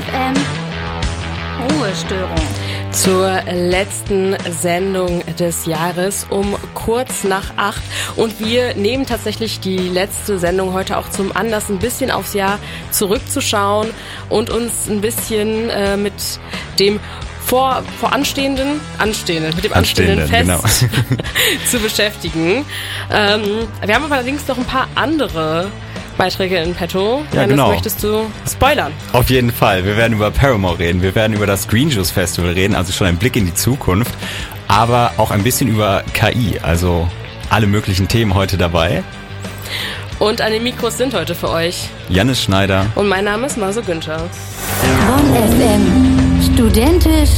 FM 0.00 0.34
Ruhestörung. 1.78 2.40
Zur 2.90 3.42
letzten 3.52 4.36
Sendung 4.50 5.22
des 5.36 5.66
Jahres 5.66 6.26
um 6.30 6.56
kurz 6.74 7.24
nach 7.24 7.52
acht. 7.56 7.82
Und 8.16 8.40
wir 8.40 8.74
nehmen 8.74 9.06
tatsächlich 9.06 9.60
die 9.60 9.76
letzte 9.76 10.38
Sendung 10.38 10.72
heute 10.72 10.96
auch 10.96 11.08
zum 11.10 11.36
Anlass, 11.36 11.68
ein 11.68 11.78
bisschen 11.78 12.10
aufs 12.10 12.34
Jahr 12.34 12.58
zurückzuschauen 12.90 13.90
und 14.28 14.50
uns 14.50 14.88
ein 14.88 15.00
bisschen 15.00 15.68
äh, 15.70 15.96
mit 15.96 16.14
dem 16.78 16.98
vor, 17.44 17.82
voranstehenden, 17.98 18.80
anstehenden, 18.98 19.54
mit 19.54 19.64
dem 19.64 19.72
anstehenden, 19.72 20.20
anstehenden 20.20 20.58
Fest 20.60 20.88
genau. 21.08 21.22
zu 21.70 21.78
beschäftigen. 21.78 22.64
Ähm, 23.12 23.42
wir 23.84 23.94
haben 23.94 24.04
aber 24.04 24.16
allerdings 24.16 24.46
noch 24.48 24.56
ein 24.56 24.64
paar 24.64 24.88
andere 24.94 25.70
Beiträge 26.20 26.58
in 26.58 26.74
petto. 26.74 27.24
Ja, 27.32 27.40
Dennis, 27.40 27.48
genau. 27.48 27.68
möchtest 27.70 28.02
du 28.02 28.26
spoilern? 28.46 28.92
Auf 29.14 29.30
jeden 29.30 29.50
Fall. 29.50 29.86
Wir 29.86 29.96
werden 29.96 30.12
über 30.12 30.30
Paramore 30.30 30.78
reden. 30.78 31.00
Wir 31.00 31.14
werden 31.14 31.34
über 31.34 31.46
das 31.46 31.66
Green 31.66 31.88
Juice 31.88 32.10
Festival 32.10 32.50
reden, 32.50 32.74
also 32.74 32.92
schon 32.92 33.06
ein 33.06 33.16
Blick 33.16 33.36
in 33.36 33.46
die 33.46 33.54
Zukunft. 33.54 34.12
Aber 34.68 35.14
auch 35.16 35.30
ein 35.30 35.42
bisschen 35.42 35.68
über 35.68 36.02
KI, 36.12 36.58
also 36.62 37.08
alle 37.48 37.66
möglichen 37.66 38.06
Themen 38.06 38.34
heute 38.34 38.58
dabei. 38.58 39.02
Und 40.18 40.42
an 40.42 40.52
den 40.52 40.62
Mikros 40.62 40.98
sind 40.98 41.14
heute 41.14 41.34
für 41.34 41.48
euch 41.48 41.88
Jannis 42.10 42.42
Schneider 42.42 42.84
und 42.96 43.08
mein 43.08 43.24
Name 43.24 43.46
ist 43.46 43.56
Marso 43.56 43.80
Günther. 43.80 44.28
Bonn 45.06 45.34
FM. 45.34 46.52
Studentisch, 46.52 47.30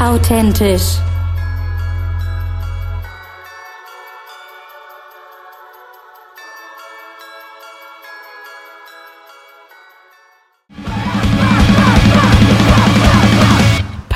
authentisch. 0.00 0.98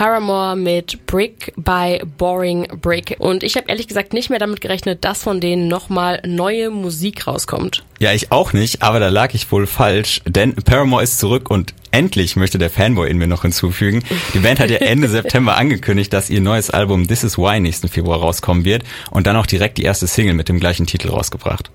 Paramore 0.03 0.57
mit 0.57 1.07
Brick 1.07 1.53
by 1.57 2.01
Boring 2.19 2.67
Brick. 2.81 3.15
Und 3.21 3.45
ich 3.45 3.55
habe 3.55 3.69
ehrlich 3.69 3.87
gesagt 3.87 4.13
nicht 4.13 4.31
mehr 4.31 4.41
damit 4.41 4.61
gerechnet, 4.61 5.05
dass 5.05 5.23
von 5.23 5.41
denen 5.41 5.69
nochmal 5.69 6.21
neue 6.27 6.71
Musik 6.71 7.29
rauskommt. 7.29 7.85
Ja, 8.01 8.13
ich 8.13 8.33
auch 8.33 8.53
nicht, 8.53 8.83
aber 8.83 8.99
da 8.99 9.11
lag 9.11 9.33
ich 9.33 9.53
wohl 9.53 9.69
falsch, 9.69 10.21
denn 10.27 10.57
Paramore 10.57 11.05
ist 11.05 11.21
zurück 11.21 11.53
und 11.53 11.73
endlich 11.93 12.35
möchte 12.35 12.59
der 12.59 12.69
Fanboy 12.69 13.09
in 13.09 13.19
mir 13.19 13.29
noch 13.29 13.43
hinzufügen. 13.43 14.03
Die 14.35 14.41
Band 14.41 14.59
hat 14.59 14.71
ja 14.71 14.79
Ende 14.81 15.09
September 15.09 15.57
angekündigt, 15.57 16.13
dass 16.13 16.31
ihr 16.31 16.41
neues 16.41 16.71
Album 16.71 17.07
This 17.07 17.23
Is 17.23 17.39
Why 17.39 17.61
nächsten 17.61 17.87
Februar 17.87 18.19
rauskommen 18.19 18.65
wird 18.65 18.83
und 19.13 19.29
dann 19.29 19.37
auch 19.37 19.47
direkt 19.47 19.79
die 19.79 19.85
erste 19.85 20.09
Single 20.09 20.35
mit 20.35 20.49
dem 20.49 20.59
gleichen 20.59 20.89
Titel 20.89 21.11
rausgebracht. 21.11 21.71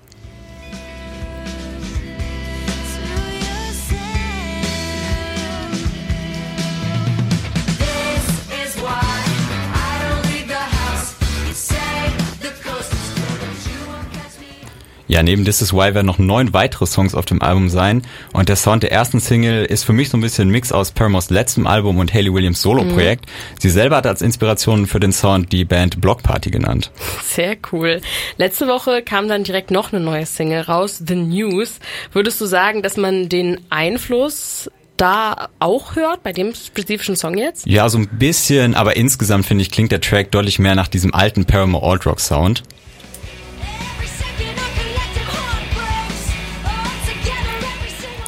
Ja, 15.08 15.22
neben 15.22 15.44
This 15.44 15.62
Is 15.62 15.72
Why 15.72 15.94
werden 15.94 16.06
noch 16.06 16.18
neun 16.18 16.52
weitere 16.52 16.86
Songs 16.86 17.14
auf 17.14 17.24
dem 17.24 17.40
Album 17.40 17.70
sein. 17.70 18.02
Und 18.34 18.50
der 18.50 18.56
Sound 18.56 18.82
der 18.82 18.92
ersten 18.92 19.20
Single 19.20 19.64
ist 19.64 19.84
für 19.84 19.94
mich 19.94 20.10
so 20.10 20.18
ein 20.18 20.20
bisschen 20.20 20.48
ein 20.48 20.50
Mix 20.50 20.70
aus 20.70 20.92
Paramores 20.92 21.30
letztem 21.30 21.66
Album 21.66 21.96
und 21.96 22.12
Haley 22.12 22.32
Williams 22.32 22.60
Solo-Projekt. 22.60 23.24
Mhm. 23.24 23.58
Sie 23.58 23.70
selber 23.70 23.96
hat 23.96 24.06
als 24.06 24.20
Inspiration 24.20 24.86
für 24.86 25.00
den 25.00 25.12
Sound 25.12 25.50
die 25.50 25.64
Band 25.64 26.02
Block 26.02 26.22
Party 26.22 26.50
genannt. 26.50 26.90
Sehr 27.24 27.56
cool. 27.72 28.02
Letzte 28.36 28.68
Woche 28.68 29.02
kam 29.02 29.28
dann 29.28 29.44
direkt 29.44 29.70
noch 29.70 29.92
eine 29.92 30.04
neue 30.04 30.26
Single 30.26 30.60
raus, 30.60 31.02
The 31.04 31.14
News. 31.14 31.78
Würdest 32.12 32.38
du 32.40 32.46
sagen, 32.46 32.82
dass 32.82 32.98
man 32.98 33.30
den 33.30 33.60
Einfluss 33.70 34.70
da 34.98 35.48
auch 35.58 35.96
hört, 35.96 36.22
bei 36.22 36.32
dem 36.32 36.54
spezifischen 36.54 37.16
Song 37.16 37.38
jetzt? 37.38 37.66
Ja, 37.66 37.88
so 37.88 37.98
ein 37.98 38.08
bisschen, 38.08 38.74
aber 38.74 38.96
insgesamt 38.96 39.46
finde 39.46 39.62
ich, 39.62 39.70
klingt 39.70 39.92
der 39.92 40.00
Track 40.00 40.32
deutlich 40.32 40.58
mehr 40.58 40.74
nach 40.74 40.88
diesem 40.88 41.14
alten 41.14 41.46
Paramore 41.46 41.90
Alt 41.90 42.04
Rock 42.04 42.20
Sound. 42.20 42.62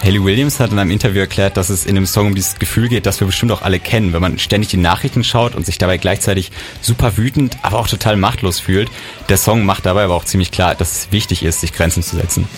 Haley 0.03 0.25
Williams 0.25 0.59
hat 0.61 0.73
in 0.73 0.79
einem 0.79 0.91
Interview 0.91 1.21
erklärt, 1.21 1.59
dass 1.59 1.69
es 1.69 1.85
in 1.85 1.95
dem 1.95 2.07
Song 2.07 2.29
um 2.29 2.35
dieses 2.35 2.59
Gefühl 2.59 2.89
geht, 2.89 3.05
das 3.05 3.21
wir 3.21 3.27
bestimmt 3.27 3.53
auch 3.53 3.61
alle 3.61 3.79
kennen, 3.79 4.15
wenn 4.15 4.23
man 4.23 4.39
ständig 4.39 4.71
die 4.71 4.79
Nachrichten 4.79 5.25
schaut 5.25 5.55
und 5.55 5.67
sich 5.67 5.77
dabei 5.77 5.99
gleichzeitig 5.99 6.53
super 6.81 7.19
wütend, 7.19 7.59
aber 7.61 7.79
auch 7.79 7.89
total 7.89 8.17
machtlos 8.17 8.61
fühlt. 8.61 8.91
Der 9.29 9.37
Song 9.37 9.67
macht 9.67 9.85
dabei 9.85 10.05
aber 10.05 10.15
auch 10.15 10.25
ziemlich 10.25 10.51
klar, 10.51 10.75
dass 10.75 10.93
es 10.93 11.13
wichtig 11.13 11.43
ist, 11.43 11.61
sich 11.61 11.75
Grenzen 11.75 12.03
zu 12.03 12.17
setzen. 12.17 12.49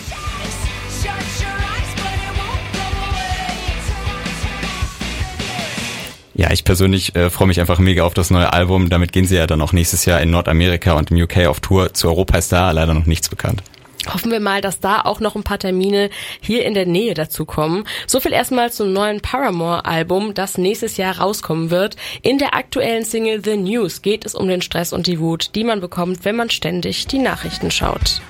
Ja, 6.35 6.49
ich 6.51 6.63
persönlich 6.63 7.15
äh, 7.15 7.29
freue 7.29 7.47
mich 7.47 7.59
einfach 7.59 7.77
mega 7.77 8.03
auf 8.03 8.13
das 8.13 8.31
neue 8.31 8.51
Album. 8.53 8.89
Damit 8.89 9.11
gehen 9.11 9.25
sie 9.25 9.35
ja 9.35 9.47
dann 9.47 9.61
auch 9.61 9.73
nächstes 9.73 10.05
Jahr 10.05 10.21
in 10.21 10.31
Nordamerika 10.31 10.93
und 10.93 11.11
im 11.11 11.21
UK 11.21 11.45
auf 11.47 11.59
Tour. 11.59 11.93
Zu 11.93 12.07
Europa 12.07 12.37
ist 12.37 12.51
da 12.53 12.71
leider 12.71 12.93
noch 12.93 13.05
nichts 13.05 13.29
bekannt. 13.29 13.63
Hoffen 14.11 14.31
wir 14.31 14.39
mal, 14.39 14.61
dass 14.61 14.79
da 14.79 15.01
auch 15.01 15.19
noch 15.19 15.35
ein 15.35 15.43
paar 15.43 15.59
Termine 15.59 16.09
hier 16.41 16.65
in 16.65 16.73
der 16.73 16.85
Nähe 16.85 17.13
dazu 17.13 17.45
kommen. 17.45 17.85
So 18.07 18.19
viel 18.19 18.33
erstmal 18.33 18.71
zum 18.71 18.91
neuen 18.91 19.21
Paramore-Album, 19.21 20.33
das 20.33 20.57
nächstes 20.57 20.97
Jahr 20.97 21.19
rauskommen 21.19 21.69
wird. 21.69 21.95
In 22.21 22.37
der 22.37 22.55
aktuellen 22.55 23.05
Single 23.05 23.43
The 23.43 23.57
News 23.57 24.01
geht 24.01 24.25
es 24.25 24.35
um 24.35 24.47
den 24.47 24.61
Stress 24.61 24.93
und 24.93 25.07
die 25.07 25.19
Wut, 25.19 25.51
die 25.55 25.63
man 25.63 25.79
bekommt, 25.79 26.25
wenn 26.25 26.35
man 26.35 26.49
ständig 26.49 27.07
die 27.07 27.19
Nachrichten 27.19 27.71
schaut. 27.71 28.21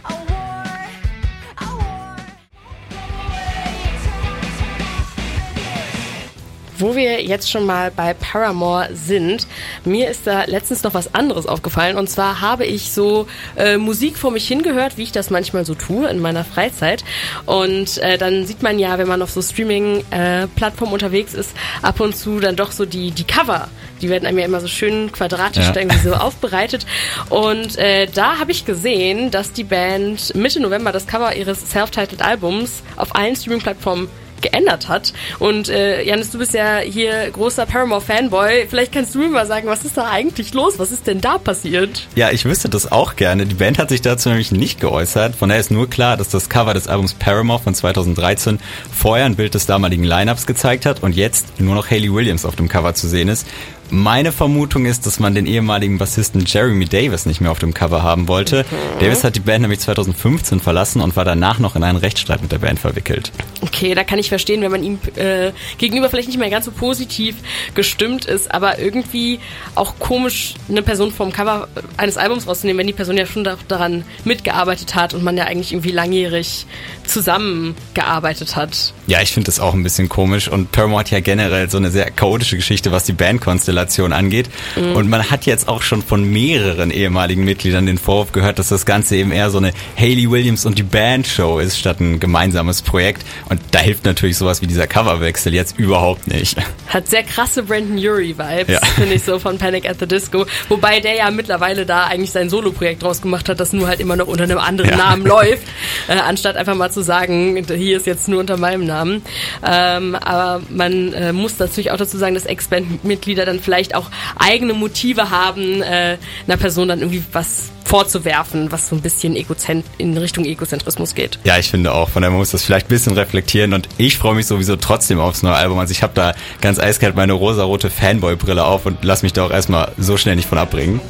Wo 6.83 6.97
wir 6.97 7.23
jetzt 7.23 7.49
schon 7.49 7.65
mal 7.65 7.91
bei 7.91 8.13
Paramore 8.13 8.89
sind, 8.91 9.47
mir 9.85 10.09
ist 10.09 10.27
da 10.27 10.43
letztens 10.43 10.83
noch 10.83 10.93
was 10.93 11.15
anderes 11.15 11.45
aufgefallen. 11.45 11.95
Und 11.95 12.09
zwar 12.09 12.41
habe 12.41 12.65
ich 12.65 12.91
so 12.91 13.25
äh, 13.55 13.77
Musik 13.77 14.17
vor 14.17 14.31
mich 14.31 14.45
hingehört, 14.49 14.97
wie 14.97 15.03
ich 15.03 15.13
das 15.13 15.29
manchmal 15.29 15.63
so 15.63 15.75
tue 15.75 16.09
in 16.09 16.19
meiner 16.19 16.43
Freizeit. 16.43 17.05
Und 17.45 17.99
äh, 17.99 18.17
dann 18.17 18.45
sieht 18.45 18.63
man 18.63 18.79
ja, 18.79 18.97
wenn 18.97 19.07
man 19.07 19.21
auf 19.21 19.29
so 19.29 19.41
Streaming-Plattformen 19.41 20.91
äh, 20.91 20.93
unterwegs 20.93 21.33
ist, 21.33 21.51
ab 21.81 22.01
und 22.01 22.17
zu 22.17 22.41
dann 22.41 22.57
doch 22.57 22.73
so 22.73 22.85
die, 22.85 23.11
die 23.11 23.23
Cover. 23.23 23.69
Die 24.01 24.09
werden 24.09 24.25
einem 24.25 24.39
ja 24.39 24.43
immer 24.43 24.59
so 24.59 24.67
schön 24.67 25.09
quadratisch 25.09 25.67
ja. 25.67 25.75
irgendwie 25.77 25.99
so 25.99 26.13
aufbereitet. 26.15 26.85
Und 27.29 27.77
äh, 27.77 28.07
da 28.07 28.39
habe 28.39 28.51
ich 28.51 28.65
gesehen, 28.65 29.31
dass 29.31 29.53
die 29.53 29.63
Band 29.63 30.35
Mitte 30.35 30.59
November 30.59 30.91
das 30.91 31.07
Cover 31.07 31.33
ihres 31.33 31.71
Self-Titled 31.71 32.21
Albums 32.21 32.83
auf 32.97 33.15
allen 33.15 33.37
Streaming-Plattformen 33.37 34.09
geändert 34.43 34.87
hat. 34.87 35.13
Und 35.39 35.69
äh, 35.69 36.03
Janis, 36.03 36.29
du 36.29 36.37
bist 36.37 36.53
ja 36.53 36.77
hier 36.77 37.31
großer 37.31 37.65
Paramore-Fanboy. 37.65 38.67
Vielleicht 38.69 38.91
kannst 38.91 39.15
du 39.15 39.19
mir 39.19 39.29
mal 39.29 39.47
sagen, 39.47 39.67
was 39.67 39.83
ist 39.83 39.97
da 39.97 40.09
eigentlich 40.09 40.53
los? 40.53 40.77
Was 40.77 40.91
ist 40.91 41.07
denn 41.07 41.21
da 41.21 41.37
passiert? 41.39 42.07
Ja, 42.15 42.29
ich 42.31 42.45
wüsste 42.45 42.69
das 42.69 42.91
auch 42.91 43.15
gerne. 43.15 43.45
Die 43.45 43.55
Band 43.55 43.79
hat 43.79 43.89
sich 43.89 44.01
dazu 44.01 44.29
nämlich 44.29 44.51
nicht 44.51 44.79
geäußert. 44.79 45.35
Von 45.35 45.49
daher 45.49 45.61
ist 45.61 45.71
nur 45.71 45.89
klar, 45.89 46.17
dass 46.17 46.29
das 46.29 46.49
Cover 46.49 46.73
des 46.73 46.87
Albums 46.87 47.15
Paramore 47.15 47.59
von 47.59 47.73
2013 47.73 48.59
vorher 48.93 49.25
ein 49.25 49.35
Bild 49.35 49.55
des 49.55 49.65
damaligen 49.65 50.03
Lineups 50.03 50.45
gezeigt 50.45 50.85
hat 50.85 51.01
und 51.01 51.15
jetzt 51.15 51.59
nur 51.59 51.75
noch 51.75 51.89
Haley 51.89 52.13
Williams 52.13 52.45
auf 52.45 52.55
dem 52.55 52.69
Cover 52.69 52.93
zu 52.93 53.07
sehen 53.07 53.29
ist. 53.29 53.47
Meine 53.93 54.31
Vermutung 54.31 54.87
ist, 54.87 55.05
dass 55.05 55.19
man 55.19 55.35
den 55.35 55.45
ehemaligen 55.45 55.99
Bassisten 55.99 56.45
Jeremy 56.47 56.85
Davis 56.85 57.27
nicht 57.27 57.41
mehr 57.41 57.51
auf 57.51 57.59
dem 57.59 57.75
Cover 57.75 58.01
haben 58.01 58.27
wollte. 58.27 58.61
Okay. 58.61 59.05
Davis 59.05 59.23
hat 59.23 59.35
die 59.35 59.39
Band 59.39 59.61
nämlich 59.61 59.81
2015 59.81 60.59
verlassen 60.61 60.99
und 60.99 61.15
war 61.15 61.25
danach 61.25 61.59
noch 61.59 61.75
in 61.75 61.83
einen 61.83 61.99
Rechtsstreit 61.99 62.41
mit 62.41 62.51
der 62.51 62.57
Band 62.57 62.79
verwickelt. 62.79 63.31
Okay, 63.61 63.93
da 63.93 64.03
kann 64.03 64.17
ich 64.17 64.29
verstehen, 64.29 64.63
wenn 64.63 64.71
man 64.71 64.83
ihm 64.83 64.97
äh, 65.15 65.51
gegenüber 65.77 66.09
vielleicht 66.09 66.27
nicht 66.27 66.39
mehr 66.39 66.49
ganz 66.49 66.65
so 66.65 66.71
positiv 66.71 67.35
gestimmt 67.75 68.25
ist, 68.25 68.51
aber 68.51 68.79
irgendwie 68.79 69.39
auch 69.75 69.99
komisch, 69.99 70.55
eine 70.69 70.81
Person 70.81 71.11
vom 71.11 71.31
Cover 71.31 71.67
eines 71.95 72.17
Albums 72.17 72.47
rauszunehmen, 72.47 72.79
wenn 72.79 72.87
die 72.87 72.93
Person 72.93 73.15
ja 73.15 73.27
schon 73.27 73.47
daran 73.67 74.05
mitgearbeitet 74.25 74.95
hat 74.95 75.13
und 75.13 75.23
man 75.23 75.37
ja 75.37 75.43
eigentlich 75.43 75.71
irgendwie 75.71 75.91
langjährig 75.91 76.65
zusammengearbeitet 77.05 78.55
hat. 78.55 78.91
Ja, 79.05 79.21
ich 79.21 79.33
finde 79.33 79.45
das 79.45 79.59
auch 79.59 79.75
ein 79.75 79.83
bisschen 79.83 80.09
komisch 80.09 80.47
und 80.47 80.71
Paramore 80.71 81.01
hat 81.01 81.11
ja 81.11 81.19
generell 81.19 81.69
so 81.69 81.77
eine 81.77 81.91
sehr 81.91 82.09
chaotische 82.09 82.55
Geschichte, 82.55 82.91
was 82.91 83.03
die 83.03 83.13
Bandkonstellation 83.13 83.82
Konstellation 83.83 84.13
angeht. 84.13 84.49
Mhm. 84.75 84.95
Und 84.95 85.09
man 85.09 85.29
hat 85.29 85.45
jetzt 85.45 85.67
auch 85.67 85.81
schon 85.81 86.01
von 86.01 86.23
mehreren 86.23 86.91
ehemaligen 86.91 87.43
Mitgliedern 87.43 87.85
den 87.85 87.97
Vorwurf 87.97 88.31
gehört, 88.31 88.59
dass 88.59 88.69
das 88.69 88.85
Ganze 88.85 89.15
eben 89.15 89.31
eher 89.31 89.49
so 89.49 89.57
eine 89.57 89.73
Haley 89.97 90.29
Williams 90.29 90.65
und 90.65 90.77
die 90.77 90.83
Band 90.83 91.27
Show 91.27 91.59
ist, 91.59 91.77
statt 91.77 91.99
ein 91.99 92.19
gemeinsames 92.19 92.81
Projekt. 92.81 93.23
Und 93.49 93.61
da 93.71 93.79
hilft 93.79 94.05
natürlich 94.05 94.37
sowas 94.37 94.61
wie 94.61 94.67
dieser 94.67 94.87
Coverwechsel 94.87 95.53
jetzt 95.53 95.77
überhaupt 95.77 96.27
nicht. 96.27 96.57
Hat 96.87 97.07
sehr 97.07 97.23
krasse 97.23 97.63
Brandon 97.63 97.97
Urie-Vibes, 97.97 98.73
ja. 98.73 98.79
finde 98.95 99.15
ich 99.15 99.23
so 99.23 99.39
von 99.39 99.57
Panic 99.57 99.89
at 99.89 99.99
the 99.99 100.07
Disco. 100.07 100.45
Wobei 100.69 100.99
der 100.99 101.15
ja 101.15 101.31
mittlerweile 101.31 101.85
da 101.85 102.05
eigentlich 102.05 102.31
sein 102.31 102.49
Solo-Projekt 102.49 103.03
draus 103.03 103.21
gemacht 103.21 103.49
hat, 103.49 103.59
das 103.59 103.73
nur 103.73 103.87
halt 103.87 103.99
immer 103.99 104.15
noch 104.15 104.27
unter 104.27 104.43
einem 104.43 104.59
anderen 104.59 104.91
ja. 104.91 104.97
Namen 104.97 105.25
läuft, 105.25 105.63
äh, 106.07 106.13
anstatt 106.13 106.55
einfach 106.55 106.75
mal 106.75 106.91
zu 106.91 107.01
sagen, 107.01 107.63
hier 107.67 107.97
ist 107.97 108.05
jetzt 108.05 108.27
nur 108.27 108.39
unter 108.39 108.57
meinem 108.57 108.85
Namen. 108.85 109.23
Ähm, 109.65 110.15
aber 110.15 110.61
man 110.69 111.13
äh, 111.13 111.33
muss 111.33 111.59
natürlich 111.59 111.91
auch 111.91 111.97
dazu 111.97 112.17
sagen, 112.17 112.35
dass 112.35 112.45
Ex-Band-Mitglieder 112.45 113.45
dann 113.45 113.59
vielleicht 113.59 113.72
auch 113.95 114.09
eigene 114.37 114.73
Motive 114.73 115.29
haben, 115.29 115.81
äh, 115.81 116.17
einer 116.47 116.57
Person 116.57 116.87
dann 116.87 116.99
irgendwie 116.99 117.23
was 117.31 117.71
vorzuwerfen, 117.85 118.71
was 118.71 118.89
so 118.89 118.95
ein 118.95 119.01
bisschen 119.01 119.35
Egozent 119.35 119.85
in 119.97 120.17
Richtung 120.17 120.45
Egozentrismus 120.45 121.15
geht. 121.15 121.37
Ja, 121.43 121.57
ich 121.57 121.69
finde 121.69 121.93
auch. 121.93 122.09
Von 122.09 122.23
daher 122.23 122.35
muss 122.35 122.51
das 122.51 122.63
vielleicht 122.63 122.87
ein 122.87 122.89
bisschen 122.89 123.13
reflektieren 123.13 123.73
und 123.73 123.87
ich 123.97 124.17
freue 124.17 124.35
mich 124.35 124.47
sowieso 124.47 124.77
trotzdem 124.77 125.19
aufs 125.19 125.43
neue 125.43 125.55
Album. 125.55 125.77
Also 125.77 125.91
ich 125.91 126.01
habe 126.01 126.13
da 126.15 126.33
ganz 126.61 126.79
eiskalt 126.79 127.15
meine 127.15 127.33
rosarote 127.33 127.89
Fanboy-Brille 127.89 128.63
auf 128.65 128.85
und 128.85 129.03
lass 129.03 129.21
mich 129.21 129.33
da 129.33 129.45
auch 129.45 129.51
erstmal 129.51 129.91
so 129.97 130.17
schnell 130.17 130.35
nicht 130.35 130.47
von 130.47 130.57
abbringen. 130.57 131.01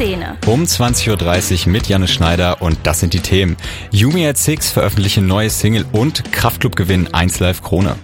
Szene. 0.00 0.38
Um 0.46 0.62
20.30 0.62 1.66
Uhr 1.66 1.72
mit 1.72 1.86
Janne 1.86 2.08
Schneider 2.08 2.62
und 2.62 2.78
das 2.84 3.00
sind 3.00 3.12
die 3.12 3.20
Themen. 3.20 3.58
Yumi 3.90 4.26
at 4.26 4.38
Six 4.38 4.70
veröffentlichen 4.70 5.26
neue 5.26 5.50
Single 5.50 5.84
und 5.92 6.32
Kraftclub 6.32 6.74
gewinnen 6.74 7.12
1 7.12 7.38
Live 7.40 7.60
Krone. 7.60 7.96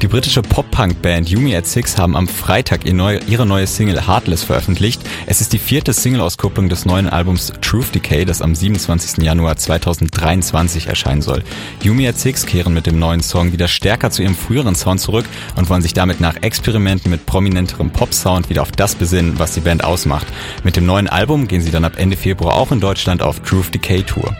Die 0.00 0.06
britische 0.06 0.42
Pop-Punk-Band 0.42 1.28
Yumi 1.28 1.56
at 1.56 1.66
Six 1.66 1.98
haben 1.98 2.14
am 2.14 2.28
Freitag 2.28 2.86
ihre 2.86 3.46
neue 3.46 3.66
Single 3.66 4.06
Heartless 4.06 4.44
veröffentlicht. 4.44 5.02
Es 5.26 5.40
ist 5.40 5.52
die 5.52 5.58
vierte 5.58 5.92
Single-Auskopplung 5.92 6.68
des 6.68 6.86
neuen 6.86 7.08
Albums 7.08 7.52
Truth 7.62 7.92
Decay, 7.92 8.24
das 8.24 8.40
am 8.40 8.54
27. 8.54 9.24
Januar 9.24 9.56
2023 9.56 10.86
erscheinen 10.86 11.20
soll. 11.20 11.42
Yumi 11.82 12.06
at 12.06 12.16
Six 12.16 12.46
kehren 12.46 12.74
mit 12.74 12.86
dem 12.86 13.00
neuen 13.00 13.22
Song 13.22 13.50
wieder 13.50 13.66
stärker 13.66 14.12
zu 14.12 14.22
ihrem 14.22 14.36
früheren 14.36 14.76
Sound 14.76 15.00
zurück 15.00 15.26
und 15.56 15.68
wollen 15.68 15.82
sich 15.82 15.94
damit 15.94 16.20
nach 16.20 16.36
Experimenten 16.42 17.10
mit 17.10 17.26
prominenterem 17.26 17.90
Pop-Sound 17.90 18.50
wieder 18.50 18.62
auf 18.62 18.70
das 18.70 18.94
besinnen, 18.94 19.40
was 19.40 19.54
die 19.54 19.60
Band 19.60 19.82
ausmacht. 19.82 20.28
Mit 20.62 20.76
dem 20.76 20.86
neuen 20.86 21.08
Album 21.08 21.48
gehen 21.48 21.60
sie 21.60 21.72
dann 21.72 21.84
ab 21.84 21.94
Ende 21.96 22.16
Februar 22.16 22.54
auch 22.54 22.70
in 22.70 22.78
Deutschland 22.78 23.20
auf 23.20 23.40
Truth 23.40 23.74
Decay 23.74 24.04
Tour. 24.04 24.36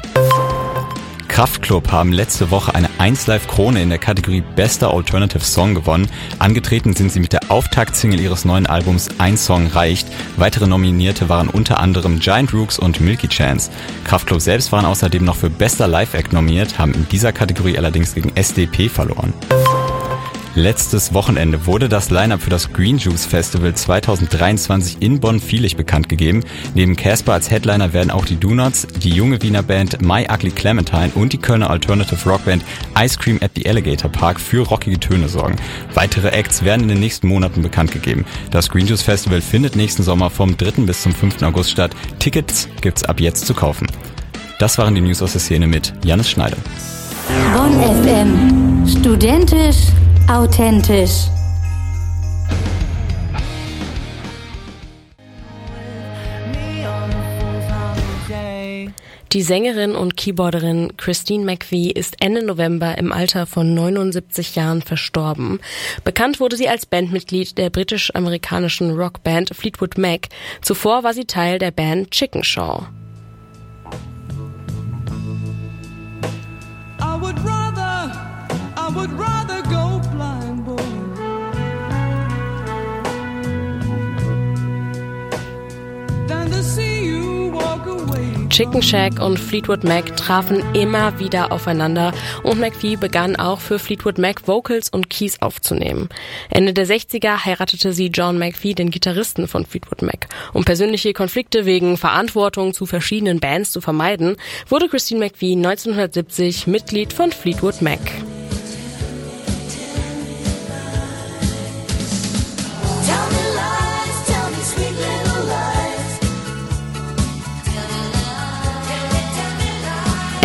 Kraftklub 1.38 1.92
haben 1.92 2.10
letzte 2.10 2.50
Woche 2.50 2.74
eine 2.74 2.90
1 2.98 3.28
Live 3.28 3.46
Krone 3.46 3.80
in 3.80 3.90
der 3.90 4.00
Kategorie 4.00 4.42
Bester 4.56 4.92
Alternative 4.92 5.44
Song 5.44 5.72
gewonnen. 5.72 6.10
Angetreten 6.40 6.94
sind 6.94 7.12
sie 7.12 7.20
mit 7.20 7.32
der 7.32 7.48
Auftaktsingle 7.48 8.20
ihres 8.20 8.44
neuen 8.44 8.66
Albums 8.66 9.08
Ein 9.18 9.36
Song 9.36 9.68
reicht. 9.68 10.08
Weitere 10.36 10.66
Nominierte 10.66 11.28
waren 11.28 11.46
unter 11.46 11.78
anderem 11.78 12.18
Giant 12.18 12.52
Rooks 12.52 12.80
und 12.80 13.00
Milky 13.00 13.28
Chance. 13.28 13.70
Kraftklub 14.02 14.40
selbst 14.40 14.72
waren 14.72 14.84
außerdem 14.84 15.24
noch 15.24 15.36
für 15.36 15.48
Bester 15.48 15.86
Live 15.86 16.14
Act 16.14 16.32
nominiert, 16.32 16.76
haben 16.76 16.92
in 16.92 17.06
dieser 17.06 17.32
Kategorie 17.32 17.78
allerdings 17.78 18.16
gegen 18.16 18.32
SDP 18.34 18.88
verloren. 18.88 19.32
Letztes 20.58 21.14
Wochenende 21.14 21.66
wurde 21.66 21.88
das 21.88 22.10
Lineup 22.10 22.42
für 22.42 22.50
das 22.50 22.72
Green 22.72 22.98
Juice 22.98 23.26
Festival 23.26 23.72
2023 23.72 24.96
in 24.98 25.20
Bonn-Vielig 25.20 25.76
bekannt 25.76 26.08
gegeben. 26.08 26.42
Neben 26.74 26.96
Casper 26.96 27.34
als 27.34 27.48
Headliner 27.48 27.92
werden 27.92 28.10
auch 28.10 28.24
die 28.24 28.34
Donuts, 28.34 28.88
die 28.88 29.10
junge 29.10 29.40
Wiener 29.40 29.62
Band 29.62 30.02
My 30.02 30.26
Ugly 30.28 30.50
Clementine 30.50 31.12
und 31.14 31.32
die 31.32 31.38
Kölner 31.38 31.70
Alternative 31.70 32.28
Rockband 32.28 32.64
Ice 32.98 33.16
Cream 33.16 33.38
at 33.40 33.52
the 33.54 33.68
Alligator 33.68 34.10
Park 34.10 34.40
für 34.40 34.66
rockige 34.66 34.98
Töne 34.98 35.28
sorgen. 35.28 35.54
Weitere 35.94 36.30
Acts 36.30 36.64
werden 36.64 36.82
in 36.82 36.88
den 36.88 37.00
nächsten 37.00 37.28
Monaten 37.28 37.62
bekannt 37.62 37.92
gegeben. 37.92 38.24
Das 38.50 38.68
Green 38.68 38.88
Juice 38.88 39.02
Festival 39.02 39.40
findet 39.40 39.76
nächsten 39.76 40.02
Sommer 40.02 40.28
vom 40.28 40.56
3. 40.56 40.82
bis 40.82 41.02
zum 41.02 41.14
5. 41.14 41.40
August 41.44 41.70
statt. 41.70 41.92
Tickets 42.18 42.68
gibt's 42.80 43.04
ab 43.04 43.20
jetzt 43.20 43.46
zu 43.46 43.54
kaufen. 43.54 43.86
Das 44.58 44.76
waren 44.76 44.96
die 44.96 45.02
News 45.02 45.22
aus 45.22 45.30
der 45.30 45.40
Szene 45.40 45.68
mit 45.68 45.92
Janis 46.04 46.28
Schneider. 46.28 46.56
Bonn 47.54 47.80
FM. 47.80 48.88
Studentisch 48.88 49.92
Authentisch. 50.28 51.28
Die 59.32 59.42
Sängerin 59.42 59.94
und 59.94 60.18
Keyboarderin 60.18 60.98
Christine 60.98 61.46
McVie 61.46 61.90
ist 61.90 62.16
Ende 62.20 62.44
November 62.44 62.98
im 62.98 63.10
Alter 63.10 63.46
von 63.46 63.72
79 63.72 64.54
Jahren 64.54 64.82
verstorben. 64.82 65.60
Bekannt 66.04 66.40
wurde 66.40 66.56
sie 66.56 66.68
als 66.68 66.84
Bandmitglied 66.84 67.56
der 67.56 67.70
britisch-amerikanischen 67.70 68.90
Rockband 68.90 69.54
Fleetwood 69.54 69.96
Mac. 69.96 70.28
Zuvor 70.60 71.04
war 71.04 71.14
sie 71.14 71.24
Teil 71.24 71.58
der 71.58 71.70
Band 71.70 72.10
Chicken 72.10 72.44
Shaw. 72.44 72.86
I 77.00 77.18
would 77.18 77.38
rather, 77.38 78.12
I 78.76 78.94
would 78.94 79.10
rather 79.18 79.37
Chicken 88.50 88.82
Shack 88.82 89.20
und 89.20 89.38
Fleetwood 89.38 89.84
Mac 89.84 90.16
trafen 90.16 90.62
immer 90.74 91.18
wieder 91.18 91.52
aufeinander 91.52 92.12
und 92.42 92.58
McVie 92.58 92.96
begann 92.96 93.36
auch 93.36 93.60
für 93.60 93.78
Fleetwood 93.78 94.18
Mac 94.18 94.48
Vocals 94.48 94.88
und 94.88 95.10
Keys 95.10 95.40
aufzunehmen. 95.42 96.08
Ende 96.50 96.72
der 96.72 96.86
60er 96.86 97.44
heiratete 97.44 97.92
sie 97.92 98.08
John 98.08 98.38
McVie, 98.38 98.74
den 98.74 98.90
Gitarristen 98.90 99.48
von 99.48 99.66
Fleetwood 99.66 100.02
Mac. 100.02 100.28
Um 100.52 100.64
persönliche 100.64 101.12
Konflikte 101.12 101.66
wegen 101.66 101.96
Verantwortung 101.96 102.74
zu 102.74 102.86
verschiedenen 102.86 103.40
Bands 103.40 103.70
zu 103.70 103.80
vermeiden, 103.80 104.36
wurde 104.68 104.88
Christine 104.88 105.20
McVie 105.20 105.56
1970 105.56 106.66
Mitglied 106.66 107.12
von 107.12 107.30
Fleetwood 107.32 107.82
Mac. 107.82 108.00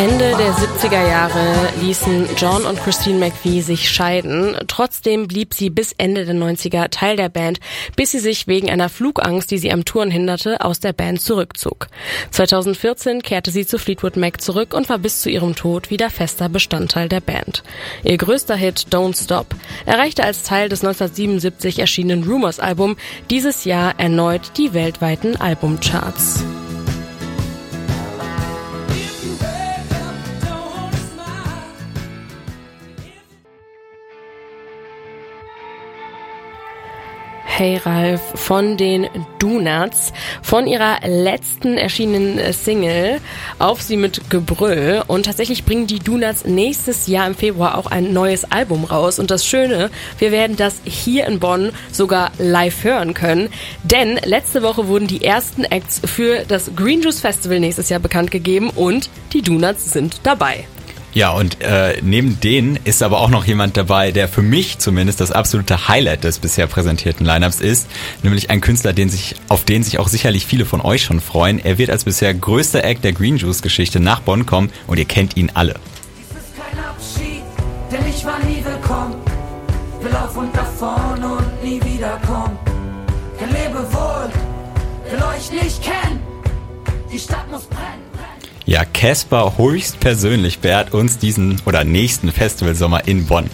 Ende 0.03 0.35
der 0.35 0.53
70er 0.53 1.07
Jahre 1.07 1.69
ließen 1.79 2.27
John 2.35 2.65
und 2.65 2.77
Christine 2.83 3.19
McVie 3.19 3.61
sich 3.61 3.89
scheiden. 3.89 4.53
Trotzdem 4.67 5.29
blieb 5.29 5.53
sie 5.53 5.69
bis 5.69 5.93
Ende 5.93 6.25
der 6.25 6.35
90er 6.35 6.89
Teil 6.89 7.15
der 7.15 7.29
Band, 7.29 7.61
bis 7.95 8.11
sie 8.11 8.19
sich 8.19 8.45
wegen 8.45 8.69
einer 8.69 8.89
Flugangst, 8.89 9.49
die 9.49 9.57
sie 9.57 9.71
am 9.71 9.85
Touren 9.85 10.11
hinderte, 10.11 10.59
aus 10.59 10.81
der 10.81 10.91
Band 10.91 11.21
zurückzog. 11.21 11.87
2014 12.31 13.21
kehrte 13.21 13.49
sie 13.49 13.65
zu 13.65 13.79
Fleetwood 13.79 14.17
Mac 14.17 14.41
zurück 14.41 14.73
und 14.73 14.89
war 14.89 14.97
bis 14.97 15.21
zu 15.21 15.29
ihrem 15.29 15.55
Tod 15.55 15.89
wieder 15.89 16.09
fester 16.09 16.49
Bestandteil 16.49 17.07
der 17.07 17.21
Band. 17.21 17.63
Ihr 18.03 18.17
größter 18.17 18.57
Hit 18.57 18.87
Don't 18.91 19.23
Stop 19.23 19.55
erreichte 19.85 20.25
als 20.25 20.43
Teil 20.43 20.67
des 20.67 20.83
1977 20.83 21.79
erschienenen 21.79 22.29
Rumors 22.29 22.59
Album 22.59 22.97
dieses 23.29 23.63
Jahr 23.63 23.97
erneut 24.01 24.57
die 24.57 24.73
weltweiten 24.73 25.39
Albumcharts. 25.39 26.43
Hey 37.55 37.77
Ralf 37.77 38.19
von 38.33 38.77
den 38.77 39.07
Donuts 39.37 40.11
von 40.41 40.65
ihrer 40.65 40.97
letzten 41.05 41.77
erschienenen 41.77 42.51
Single 42.51 43.21
Auf 43.59 43.79
sie 43.79 43.95
mit 43.95 44.31
Gebrüll. 44.31 45.03
Und 45.05 45.27
tatsächlich 45.27 45.63
bringen 45.63 45.85
die 45.85 45.99
Donuts 45.99 46.45
nächstes 46.45 47.05
Jahr 47.05 47.27
im 47.27 47.35
Februar 47.35 47.77
auch 47.77 47.85
ein 47.85 48.11
neues 48.11 48.51
Album 48.51 48.85
raus. 48.85 49.19
Und 49.19 49.29
das 49.29 49.45
Schöne, 49.45 49.91
wir 50.17 50.31
werden 50.31 50.57
das 50.57 50.81
hier 50.83 51.27
in 51.27 51.39
Bonn 51.39 51.73
sogar 51.91 52.31
live 52.39 52.83
hören 52.83 53.13
können, 53.13 53.49
denn 53.83 54.19
letzte 54.25 54.63
Woche 54.63 54.87
wurden 54.87 55.05
die 55.05 55.23
ersten 55.23 55.63
Acts 55.63 56.01
für 56.03 56.45
das 56.47 56.71
Green 56.75 57.03
Juice 57.03 57.21
Festival 57.21 57.59
nächstes 57.59 57.87
Jahr 57.87 57.99
bekannt 57.99 58.31
gegeben 58.31 58.71
und 58.71 59.11
die 59.31 59.43
Donuts 59.43 59.93
sind 59.93 60.21
dabei. 60.23 60.65
Ja, 61.13 61.31
und 61.31 61.61
äh, 61.61 61.99
neben 62.01 62.39
denen 62.39 62.79
ist 62.85 63.03
aber 63.03 63.19
auch 63.19 63.29
noch 63.29 63.45
jemand 63.45 63.77
dabei, 63.77 64.11
der 64.11 64.27
für 64.27 64.41
mich 64.41 64.79
zumindest 64.79 65.21
das 65.21 65.31
absolute 65.31 65.87
Highlight 65.87 66.23
des 66.23 66.39
bisher 66.39 66.65
präsentierten 66.65 67.23
Lineups 67.25 67.61
ist, 67.61 67.87
nämlich 68.23 68.49
ein 68.49 68.61
Künstler, 68.61 68.93
den 68.93 69.09
sich, 69.09 69.35
auf 69.47 69.63
den 69.63 69.83
sich 69.83 69.99
auch 69.99 70.07
sicherlich 70.07 70.47
viele 70.47 70.65
von 70.65 70.81
euch 70.81 71.03
schon 71.03 71.21
freuen. 71.21 71.59
Er 71.63 71.77
wird 71.77 71.91
als 71.91 72.05
bisher 72.05 72.33
größter 72.33 72.83
Act 72.83 73.03
der 73.03 73.13
Green 73.13 73.37
Juice 73.37 73.61
Geschichte 73.61 73.99
nach 73.99 74.21
Bonn 74.21 74.47
kommen 74.47 74.71
und 74.87 74.97
ihr 74.97 75.05
kennt 75.05 75.37
ihn 75.37 75.51
alle. 75.53 75.75
Dies 76.17 76.25
ist 76.35 76.55
kein 76.57 76.83
Abschied, 76.83 77.43
denn 77.91 78.09
ich 78.09 78.25
war 78.25 78.39
nie 78.39 78.63
willkommen. 78.65 79.15
Will 80.01 80.15
auf 80.15 80.35
und 80.35 80.55
davon 80.55 81.23
und 81.23 81.63
nie 81.63 81.79
wiederkommen. 81.83 82.57
Kein 83.37 83.49
Lebewohl, 83.49 84.31
will 85.11 85.23
euch 85.23 85.51
nicht 85.51 85.83
kennen. 85.83 86.19
Die 87.11 87.19
Stadt 87.19 87.49
muss. 87.51 87.67
Ja, 88.65 88.85
Casper 88.85 89.57
höchstpersönlich 89.57 90.59
beehrt 90.59 90.93
uns 90.93 91.17
diesen 91.17 91.61
oder 91.65 91.83
nächsten 91.83 92.31
Festivalsommer 92.31 93.05
in 93.09 93.25
Bonn. 93.27 93.49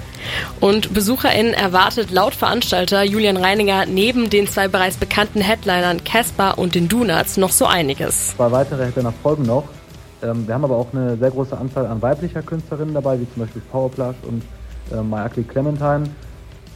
Und 0.59 0.93
BesucherInnen 0.93 1.55
erwartet 1.55 2.11
laut 2.11 2.35
Veranstalter 2.35 3.01
Julian 3.01 3.37
Reininger 3.37 3.87
neben 3.87 4.29
den 4.29 4.47
zwei 4.47 4.67
bereits 4.67 4.97
bekannten 4.97 5.41
Headlinern 5.41 6.03
Casper 6.03 6.59
und 6.59 6.75
den 6.75 6.87
Donuts 6.87 7.37
noch 7.37 7.51
so 7.51 7.65
einiges. 7.65 8.35
Zwei 8.35 8.51
weitere 8.51 8.85
Headliner 8.85 9.11
folgen 9.23 9.43
noch. 9.43 9.63
Ähm, 10.21 10.45
wir 10.45 10.53
haben 10.53 10.63
aber 10.63 10.75
auch 10.75 10.93
eine 10.93 11.17
sehr 11.17 11.31
große 11.31 11.57
Anzahl 11.57 11.87
an 11.87 12.03
weiblicher 12.03 12.43
Künstlerinnen 12.43 12.93
dabei, 12.93 13.19
wie 13.19 13.27
zum 13.33 13.41
Beispiel 13.43 13.63
Powerplush 13.71 14.17
und 14.27 14.43
äh, 14.91 15.25
Ugly 15.25 15.43
Clementine. 15.43 16.03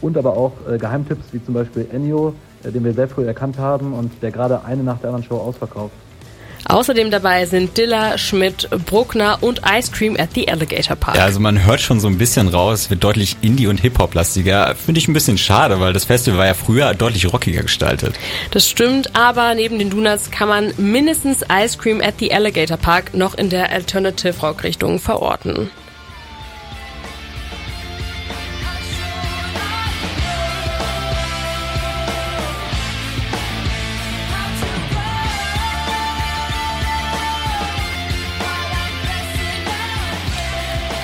Und 0.01 0.17
aber 0.17 0.35
auch 0.35 0.53
äh, 0.67 0.79
Geheimtipps 0.79 1.27
wie 1.33 1.45
zum 1.45 1.53
Beispiel 1.53 1.87
Ennio, 1.91 2.33
äh, 2.63 2.71
den 2.71 2.83
wir 2.83 2.93
sehr 2.93 3.07
früh 3.07 3.27
erkannt 3.27 3.59
haben 3.59 3.93
und 3.93 4.11
der 4.23 4.31
gerade 4.31 4.65
eine 4.65 4.81
nach 4.81 4.97
der 4.97 5.11
anderen 5.11 5.23
Show 5.23 5.37
ausverkauft. 5.37 5.93
Außerdem 6.65 7.11
dabei 7.11 7.45
sind 7.45 7.77
Dilla, 7.77 8.17
Schmidt, 8.17 8.69
Bruckner 8.85 9.37
und 9.41 9.61
Ice 9.69 9.91
Cream 9.91 10.15
at 10.17 10.29
the 10.33 10.47
Alligator 10.47 10.95
Park. 10.95 11.17
Ja, 11.17 11.23
also 11.23 11.39
man 11.39 11.65
hört 11.65 11.81
schon 11.81 11.99
so 11.99 12.07
ein 12.07 12.17
bisschen 12.17 12.47
raus, 12.47 12.89
wird 12.89 13.03
deutlich 13.03 13.37
Indie- 13.41 13.67
und 13.67 13.81
Hip-Hop-lastiger. 13.81 14.75
Finde 14.75 14.99
ich 14.99 15.07
ein 15.07 15.13
bisschen 15.13 15.37
schade, 15.37 15.79
weil 15.79 15.93
das 15.93 16.05
Festival 16.05 16.39
war 16.39 16.45
ja 16.47 16.53
früher 16.53 16.93
deutlich 16.93 17.31
rockiger 17.31 17.63
gestaltet. 17.63 18.15
Das 18.51 18.69
stimmt, 18.69 19.15
aber 19.15 19.55
neben 19.55 19.79
den 19.79 19.89
Donuts 19.89 20.31
kann 20.31 20.47
man 20.47 20.73
mindestens 20.77 21.41
Ice 21.51 21.77
Cream 21.77 22.01
at 22.01 22.15
the 22.19 22.33
Alligator 22.33 22.77
Park 22.77 23.13
noch 23.13 23.35
in 23.35 23.49
der 23.49 23.71
Alternative 23.71 24.39
Rock 24.41 24.63
Richtung 24.63 24.99
verorten. 24.99 25.69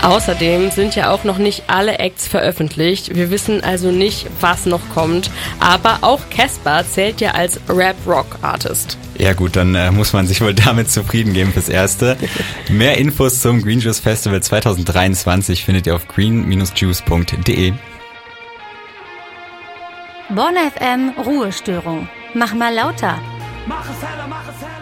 Außerdem 0.02 0.72
sind 0.72 0.96
ja 0.96 1.12
auch 1.12 1.24
noch 1.24 1.38
nicht 1.38 1.64
alle 1.68 2.00
Acts 2.00 2.28
veröffentlicht. 2.28 3.16
Wir 3.16 3.32
wissen 3.32 3.64
also 3.64 3.92
nicht, 3.92 4.28
was 4.40 4.66
noch 4.66 4.82
kommt. 4.94 5.30
Aber 5.60 6.00
auch 6.02 6.22
Casper 6.30 6.86
zählt 6.90 7.20
ja 7.22 7.32
als 7.32 7.60
Rap-Rock-Artist. 7.68 8.98
Ja 9.18 9.34
gut, 9.34 9.58
dann 9.58 9.76
äh, 9.76 9.92
muss 9.92 10.14
man 10.14 10.28
sich 10.28 10.40
wohl 10.40 10.54
damit 10.54 10.90
zufrieden 10.90 11.34
geben 11.34 11.52
fürs 11.52 11.68
Erste. 11.68 12.16
Mehr 12.70 12.98
Infos 12.98 13.42
zum 13.42 13.62
Green 13.62 13.80
Juice 13.80 14.00
Festival 14.00 14.42
2023 14.42 15.66
findet 15.66 15.88
ihr 15.88 15.96
auf 15.96 16.08
green-juice.de. 16.08 17.74
Bonn 20.30 20.56
FM 20.56 21.14
Ruhestörung. 21.26 22.08
Mach 22.34 22.54
mal 22.54 22.74
lauter. 22.74 23.20
Mach 23.68 23.82
es 23.82 24.08
heller, 24.08 24.28
mach 24.30 24.44
es 24.48 24.62
heller. 24.62 24.79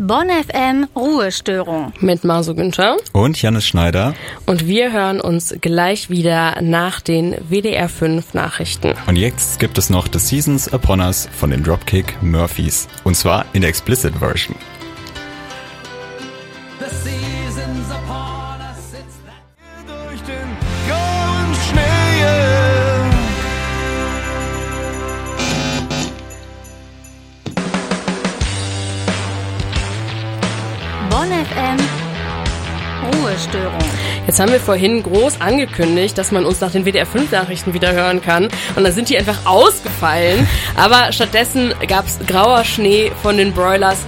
Bonn 0.00 0.28
FM 0.30 0.86
Ruhestörung. 0.94 1.92
Mit 1.98 2.22
Marso 2.22 2.54
Günther. 2.54 2.98
Und 3.12 3.42
Janis 3.42 3.66
Schneider. 3.66 4.14
Und 4.46 4.68
wir 4.68 4.92
hören 4.92 5.20
uns 5.20 5.56
gleich 5.60 6.08
wieder 6.08 6.62
nach 6.62 7.00
den 7.00 7.34
WDR 7.48 7.88
5 7.88 8.32
Nachrichten. 8.32 8.94
Und 9.08 9.16
jetzt 9.16 9.58
gibt 9.58 9.76
es 9.76 9.90
noch 9.90 10.06
The 10.12 10.20
Seasons 10.20 10.72
Upon 10.72 11.00
Us 11.00 11.28
von 11.32 11.50
den 11.50 11.64
Dropkick 11.64 12.22
Murphys. 12.22 12.86
Und 13.02 13.16
zwar 13.16 13.44
in 13.54 13.62
der 13.62 13.70
Explicit 13.70 14.14
Version. 14.14 14.54
Jetzt 34.38 34.44
haben 34.44 34.52
wir 34.52 34.60
vorhin 34.60 35.02
groß 35.02 35.40
angekündigt, 35.40 36.16
dass 36.16 36.30
man 36.30 36.46
uns 36.46 36.60
nach 36.60 36.70
den 36.70 36.84
WDR 36.84 37.06
5 37.06 37.32
Nachrichten 37.32 37.74
wieder 37.74 37.90
hören 37.90 38.22
kann. 38.22 38.44
Und 38.76 38.84
dann 38.84 38.92
sind 38.92 39.08
die 39.08 39.18
einfach 39.18 39.44
ausgefallen. 39.46 40.46
Aber 40.76 41.10
stattdessen 41.10 41.74
gab's 41.88 42.20
grauer 42.24 42.62
Schnee 42.62 43.10
von 43.20 43.36
den 43.36 43.52
Broilers. 43.52 43.98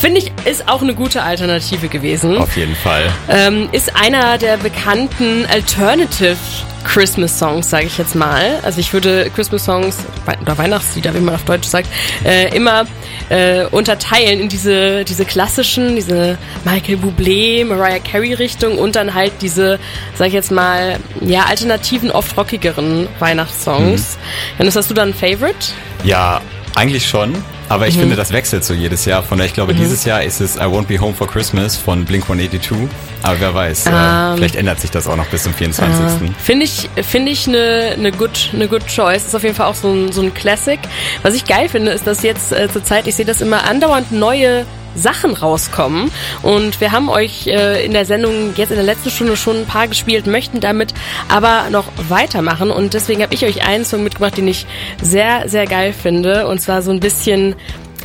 Finde 0.00 0.20
ich, 0.20 0.32
ist 0.46 0.66
auch 0.66 0.80
eine 0.80 0.94
gute 0.94 1.22
Alternative 1.22 1.88
gewesen. 1.88 2.38
Auf 2.38 2.56
jeden 2.56 2.74
Fall. 2.74 3.12
Ähm, 3.28 3.68
ist 3.70 3.94
einer 3.94 4.38
der 4.38 4.56
bekannten 4.56 5.44
Alternative 5.44 6.38
Christmas 6.84 7.38
Songs, 7.38 7.68
sage 7.68 7.84
ich 7.84 7.98
jetzt 7.98 8.14
mal. 8.14 8.60
Also 8.62 8.80
ich 8.80 8.94
würde 8.94 9.30
Christmas 9.34 9.66
Songs 9.66 9.98
oder 10.40 10.56
Weihnachtslieder, 10.56 11.14
wie 11.14 11.20
man 11.20 11.34
auf 11.34 11.44
Deutsch 11.44 11.68
sagt, 11.68 11.86
äh, 12.24 12.48
immer 12.56 12.86
äh, 13.28 13.66
unterteilen 13.66 14.40
in 14.40 14.48
diese 14.48 15.04
diese 15.04 15.26
klassischen, 15.26 15.96
diese 15.96 16.38
Michael 16.64 16.96
Bublé, 16.96 17.66
Mariah 17.66 17.98
Carey 17.98 18.32
Richtung 18.32 18.78
und 18.78 18.96
dann 18.96 19.12
halt 19.12 19.32
diese, 19.42 19.78
sag 20.14 20.28
ich 20.28 20.32
jetzt 20.32 20.50
mal, 20.50 20.96
ja 21.20 21.42
alternativen, 21.42 22.10
oft 22.10 22.34
rockigeren 22.38 23.06
Weihnachtssongs. 23.18 24.16
Janis, 24.58 24.76
hast 24.76 24.88
du 24.88 24.94
da 24.94 25.02
ein 25.02 25.12
Favorite? 25.12 25.72
Ja, 26.04 26.40
eigentlich 26.74 27.06
schon. 27.06 27.44
Aber 27.70 27.86
ich 27.86 27.96
finde, 27.96 28.16
das 28.16 28.32
wechselt 28.32 28.64
so 28.64 28.74
jedes 28.74 29.04
Jahr. 29.04 29.22
Von 29.22 29.38
daher, 29.38 29.46
ich 29.46 29.54
glaube, 29.54 29.74
dieses 29.74 30.04
Jahr 30.04 30.24
ist 30.24 30.40
es 30.40 30.56
I 30.56 30.62
Won't 30.62 30.86
Be 30.86 30.98
Home 30.98 31.14
for 31.14 31.28
Christmas 31.28 31.76
von 31.76 32.04
Blink 32.04 32.24
182. 32.24 32.88
Aber 33.22 33.38
wer 33.38 33.54
weiß, 33.54 33.86
äh, 33.86 33.90
vielleicht 34.34 34.56
ändert 34.56 34.80
sich 34.80 34.90
das 34.90 35.06
auch 35.06 35.14
noch 35.14 35.26
bis 35.26 35.44
zum 35.44 35.54
24. 35.54 36.32
Finde 36.36 36.64
ich, 36.64 36.90
finde 37.06 37.30
ich 37.30 37.46
eine 37.46 37.96
ne 37.96 38.10
good, 38.10 38.50
ne 38.52 38.66
good 38.66 38.84
choice. 38.88 39.24
Ist 39.24 39.36
auf 39.36 39.44
jeden 39.44 39.54
Fall 39.54 39.66
auch 39.66 39.76
so 39.76 39.88
ein, 39.88 40.10
so 40.10 40.20
ein 40.20 40.34
Classic. 40.34 40.80
Was 41.22 41.34
ich 41.34 41.44
geil 41.44 41.68
finde, 41.68 41.92
ist, 41.92 42.08
dass 42.08 42.24
jetzt 42.24 42.52
äh, 42.52 42.68
zur 42.68 42.82
Zeit, 42.82 43.06
ich 43.06 43.14
sehe 43.14 43.24
das 43.24 43.40
immer 43.40 43.64
andauernd 43.64 44.10
neue 44.10 44.66
Sachen 44.94 45.34
rauskommen. 45.34 46.10
Und 46.42 46.80
wir 46.80 46.92
haben 46.92 47.08
euch 47.08 47.46
äh, 47.46 47.84
in 47.84 47.92
der 47.92 48.04
Sendung 48.04 48.54
jetzt 48.56 48.70
in 48.70 48.76
der 48.76 48.84
letzten 48.84 49.10
Stunde 49.10 49.36
schon 49.36 49.58
ein 49.58 49.66
paar 49.66 49.88
gespielt, 49.88 50.26
möchten 50.26 50.60
damit 50.60 50.94
aber 51.28 51.70
noch 51.70 51.86
weitermachen. 52.08 52.70
Und 52.70 52.94
deswegen 52.94 53.22
habe 53.22 53.34
ich 53.34 53.44
euch 53.44 53.66
einen 53.66 53.84
Song 53.84 54.02
mitgebracht, 54.02 54.36
den 54.36 54.48
ich 54.48 54.66
sehr, 55.02 55.48
sehr 55.48 55.66
geil 55.66 55.92
finde. 55.92 56.46
Und 56.46 56.60
zwar 56.60 56.82
so 56.82 56.90
ein 56.90 57.00
bisschen 57.00 57.56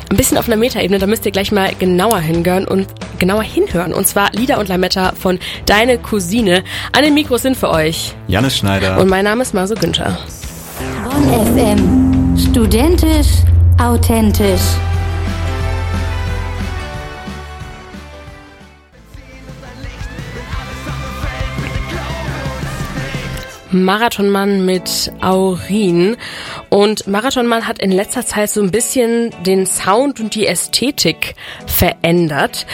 ein 0.08 0.16
bisschen 0.16 0.38
auf 0.38 0.46
einer 0.46 0.56
Metaebene, 0.56 0.98
da 0.98 1.06
müsst 1.06 1.26
ihr 1.26 1.32
gleich 1.32 1.50
mal 1.50 1.74
genauer 1.74 2.20
hingehören 2.20 2.66
und 2.66 2.86
genauer 3.18 3.42
hinhören. 3.42 3.92
Und 3.92 4.06
zwar 4.06 4.30
Lieder 4.32 4.58
und 4.58 4.68
Lametta 4.68 5.12
von 5.18 5.38
Deine 5.66 5.98
Cousine. 5.98 6.62
An 6.92 7.02
den 7.02 7.14
Mikros 7.14 7.42
sind 7.42 7.56
für 7.56 7.70
euch. 7.70 8.14
Janis 8.28 8.56
Schneider. 8.56 8.98
Und 8.98 9.08
mein 9.08 9.24
Name 9.24 9.42
ist 9.42 9.52
Marso 9.52 9.74
Günther. 9.74 10.16
Bonn 11.04 11.56
FM. 11.56 12.36
Studentisch, 12.38 13.42
authentisch. 13.78 14.76
Marathonmann 23.84 24.64
mit 24.64 25.12
Aurin. 25.20 26.16
Und 26.70 27.06
Marathonmann 27.06 27.66
hat 27.66 27.80
in 27.80 27.92
letzter 27.92 28.26
Zeit 28.26 28.50
so 28.50 28.62
ein 28.62 28.70
bisschen 28.70 29.32
den 29.44 29.66
Sound 29.66 30.20
und 30.20 30.34
die 30.34 30.46
Ästhetik 30.46 31.34
verändert. 31.66 32.66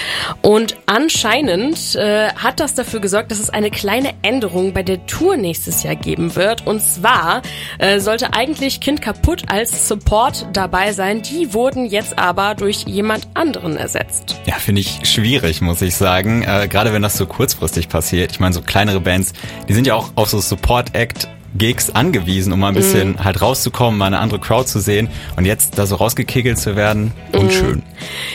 Und 0.42 0.76
anscheinend 0.86 1.94
äh, 1.96 2.28
hat 2.34 2.60
das 2.60 2.74
dafür 2.74 3.00
gesorgt, 3.00 3.30
dass 3.30 3.38
es 3.38 3.50
eine 3.50 3.70
kleine 3.70 4.12
Änderung 4.22 4.72
bei 4.72 4.82
der 4.82 5.06
Tour 5.06 5.36
nächstes 5.36 5.82
Jahr 5.82 5.96
geben 5.96 6.34
wird. 6.36 6.66
Und 6.66 6.80
zwar 6.82 7.42
äh, 7.78 8.00
sollte 8.00 8.34
eigentlich 8.34 8.80
Kind 8.80 9.02
kaputt 9.02 9.44
als 9.48 9.88
Support 9.88 10.46
dabei 10.52 10.92
sein. 10.92 11.22
Die 11.22 11.54
wurden 11.54 11.86
jetzt 11.86 12.18
aber 12.18 12.54
durch 12.54 12.84
jemand 12.86 13.28
anderen 13.34 13.76
ersetzt. 13.76 14.36
Ja, 14.46 14.54
finde 14.54 14.80
ich 14.80 15.00
schwierig, 15.04 15.60
muss 15.60 15.82
ich 15.82 15.96
sagen. 15.96 16.42
Äh, 16.42 16.68
Gerade 16.68 16.92
wenn 16.92 17.02
das 17.02 17.16
so 17.16 17.26
kurzfristig 17.26 17.88
passiert. 17.88 18.32
Ich 18.32 18.40
meine, 18.40 18.52
so 18.52 18.62
kleinere 18.62 19.00
Bands, 19.00 19.32
die 19.68 19.74
sind 19.74 19.86
ja 19.86 19.94
auch 19.94 20.10
auf 20.14 20.28
so 20.28 20.40
Support-Act 20.92 21.28
Gigs 21.54 21.90
angewiesen, 21.90 22.50
um 22.54 22.60
mal 22.60 22.68
ein 22.68 22.74
bisschen 22.74 23.22
halt 23.22 23.42
rauszukommen, 23.42 23.98
mal 23.98 24.06
eine 24.06 24.20
andere 24.20 24.40
Crowd 24.40 24.66
zu 24.66 24.80
sehen 24.80 25.08
und 25.36 25.44
jetzt 25.44 25.76
da 25.76 25.84
so 25.84 25.96
rausgekegelt 25.96 26.58
zu 26.58 26.76
werden, 26.76 27.12
unschön. 27.34 27.82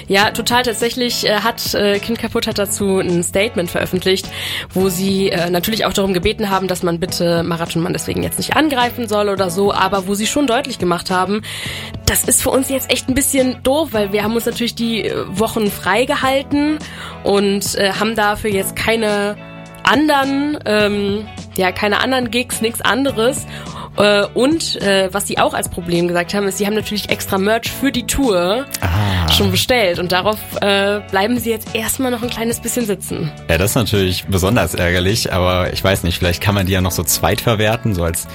Ja, 0.08 0.30
total. 0.30 0.62
Tatsächlich 0.62 1.26
äh, 1.26 1.38
hat 1.38 1.74
äh, 1.74 1.98
Kind 1.98 2.20
kaputt 2.20 2.46
hat 2.46 2.60
dazu 2.60 3.00
ein 3.00 3.24
Statement 3.24 3.72
veröffentlicht, 3.72 4.30
wo 4.70 4.90
sie 4.90 5.30
äh, 5.30 5.50
natürlich 5.50 5.86
auch 5.86 5.94
darum 5.94 6.14
gebeten 6.14 6.52
haben, 6.52 6.68
dass 6.68 6.84
man 6.84 7.00
bitte 7.00 7.42
Marathonmann 7.42 7.92
deswegen 7.92 8.22
jetzt 8.22 8.38
nicht 8.38 8.56
angreifen 8.56 9.08
soll 9.08 9.30
oder 9.30 9.50
so, 9.50 9.74
aber 9.74 10.06
wo 10.06 10.14
sie 10.14 10.28
schon 10.28 10.46
deutlich 10.46 10.78
gemacht 10.78 11.10
haben, 11.10 11.42
das 12.06 12.24
ist 12.24 12.44
für 12.44 12.52
uns 12.52 12.70
jetzt 12.70 12.92
echt 12.92 13.10
ein 13.10 13.16
bisschen 13.16 13.64
doof, 13.64 13.90
weil 13.94 14.14
wir 14.14 14.24
haben 14.24 14.36
uns 14.36 14.46
natürlich 14.46 14.76
die 14.76 15.06
äh, 15.06 15.26
Wochen 15.28 15.72
freigehalten 15.72 16.78
und 17.24 17.74
äh, 17.78 17.94
haben 17.94 18.14
dafür 18.14 18.52
jetzt 18.52 18.76
keine 18.76 19.38
anderen, 19.88 20.58
ähm, 20.66 21.26
ja, 21.56 21.72
keine 21.72 22.02
anderen 22.02 22.30
Gigs, 22.32 22.62
nichts 22.62 22.82
anderes. 22.82 23.46
Äh, 23.98 24.26
und 24.36 24.80
äh, 24.82 25.10
was 25.12 25.26
sie 25.28 25.40
auch 25.40 25.54
als 25.56 25.70
Problem 25.70 26.08
gesagt 26.08 26.34
haben, 26.36 26.48
ist, 26.48 26.60
sie 26.60 26.68
haben 26.68 26.76
natürlich 26.76 27.10
extra 27.10 27.38
Merch 27.40 27.72
für 27.72 27.92
die 27.92 28.06
Tour 28.06 28.66
Ah. 28.82 29.32
schon 29.32 29.50
bestellt 29.50 29.98
und 29.98 30.12
darauf 30.12 30.38
äh, 30.62 31.00
bleiben 31.10 31.40
sie 31.40 31.50
jetzt 31.50 31.74
erstmal 31.74 32.12
noch 32.12 32.22
ein 32.22 32.30
kleines 32.30 32.60
bisschen 32.60 32.86
sitzen. 32.86 33.32
Ja, 33.50 33.58
das 33.58 33.72
ist 33.72 33.76
natürlich 33.76 34.26
besonders 34.26 34.76
ärgerlich, 34.76 35.34
aber 35.34 35.74
ich 35.74 35.84
weiß 35.84 36.04
nicht, 36.04 36.20
vielleicht 36.20 36.42
kann 36.42 36.54
man 36.54 36.68
die 36.68 36.74
ja 36.74 36.82
noch 36.82 36.92
so 36.92 37.02
zweitverwerten, 37.04 37.96
so 37.96 38.04
als 38.04 38.28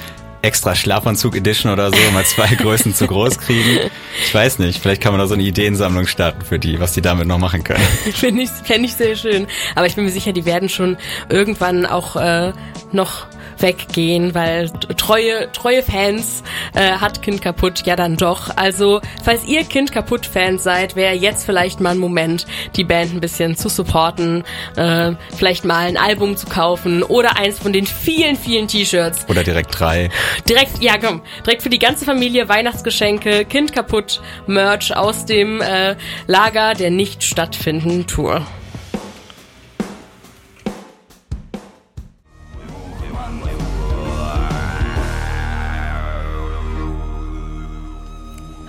extra 0.43 0.75
Schlafanzug 0.75 1.35
Edition 1.37 1.71
oder 1.71 1.89
so, 1.89 1.97
mal 2.13 2.25
zwei 2.25 2.47
Größen 2.55 2.93
zu 2.93 3.07
groß 3.07 3.39
kriegen. 3.39 3.89
Ich 4.23 4.33
weiß 4.33 4.59
nicht, 4.59 4.81
vielleicht 4.81 5.01
kann 5.01 5.13
man 5.13 5.19
da 5.19 5.27
so 5.27 5.33
eine 5.33 5.43
Ideensammlung 5.43 6.05
starten 6.05 6.43
für 6.43 6.59
die, 6.59 6.79
was 6.79 6.93
die 6.93 7.01
damit 7.01 7.27
noch 7.27 7.39
machen 7.39 7.63
können. 7.63 7.83
Finde 8.13 8.43
ich, 8.43 8.49
fände 8.49 8.85
ich 8.87 8.93
sehr 8.93 9.15
schön. 9.15 9.47
Aber 9.73 9.87
ich 9.87 9.95
bin 9.95 10.03
mir 10.03 10.11
sicher, 10.11 10.33
die 10.33 10.45
werden 10.45 10.69
schon 10.69 10.97
irgendwann 11.29 11.85
auch 11.85 12.17
äh, 12.17 12.51
noch 12.91 13.25
weggehen, 13.59 14.33
weil 14.35 14.69
treue, 14.97 15.51
treue 15.51 15.83
Fans 15.83 16.43
äh, 16.73 16.91
hat 16.91 17.21
Kind 17.21 17.41
kaputt 17.41 17.83
ja 17.85 17.95
dann 17.95 18.17
doch. 18.17 18.55
Also, 18.55 19.01
falls 19.23 19.45
ihr 19.45 19.63
Kind 19.63 19.91
kaputt 19.91 20.25
Fans 20.25 20.63
seid, 20.63 20.95
wäre 20.95 21.13
jetzt 21.13 21.45
vielleicht 21.45 21.79
mal 21.79 21.91
ein 21.91 21.97
Moment, 21.97 22.45
die 22.75 22.83
Band 22.83 23.13
ein 23.13 23.19
bisschen 23.19 23.55
zu 23.55 23.69
supporten, 23.69 24.43
äh, 24.75 25.11
vielleicht 25.35 25.65
mal 25.65 25.87
ein 25.87 25.97
Album 25.97 26.37
zu 26.37 26.47
kaufen 26.47 27.03
oder 27.03 27.37
eins 27.37 27.59
von 27.59 27.73
den 27.73 27.85
vielen, 27.85 28.35
vielen 28.35 28.67
T-Shirts. 28.67 29.25
Oder 29.29 29.43
direkt 29.43 29.79
drei. 29.79 30.09
Direkt, 30.47 30.81
ja 30.81 30.97
komm, 30.97 31.21
direkt 31.45 31.63
für 31.63 31.69
die 31.69 31.79
ganze 31.79 32.05
Familie 32.05 32.49
Weihnachtsgeschenke, 32.49 33.45
Kind 33.45 33.73
kaputt, 33.73 34.21
Merch 34.47 34.95
aus 34.95 35.25
dem 35.25 35.61
äh, 35.61 35.95
Lager 36.27 36.73
der 36.73 36.91
nicht 36.91 37.23
stattfindenden 37.23 38.07
Tour. 38.07 38.45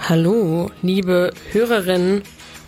Hallo, 0.06 0.70
liebe 0.82 1.32
Hörerinnen 1.52 2.24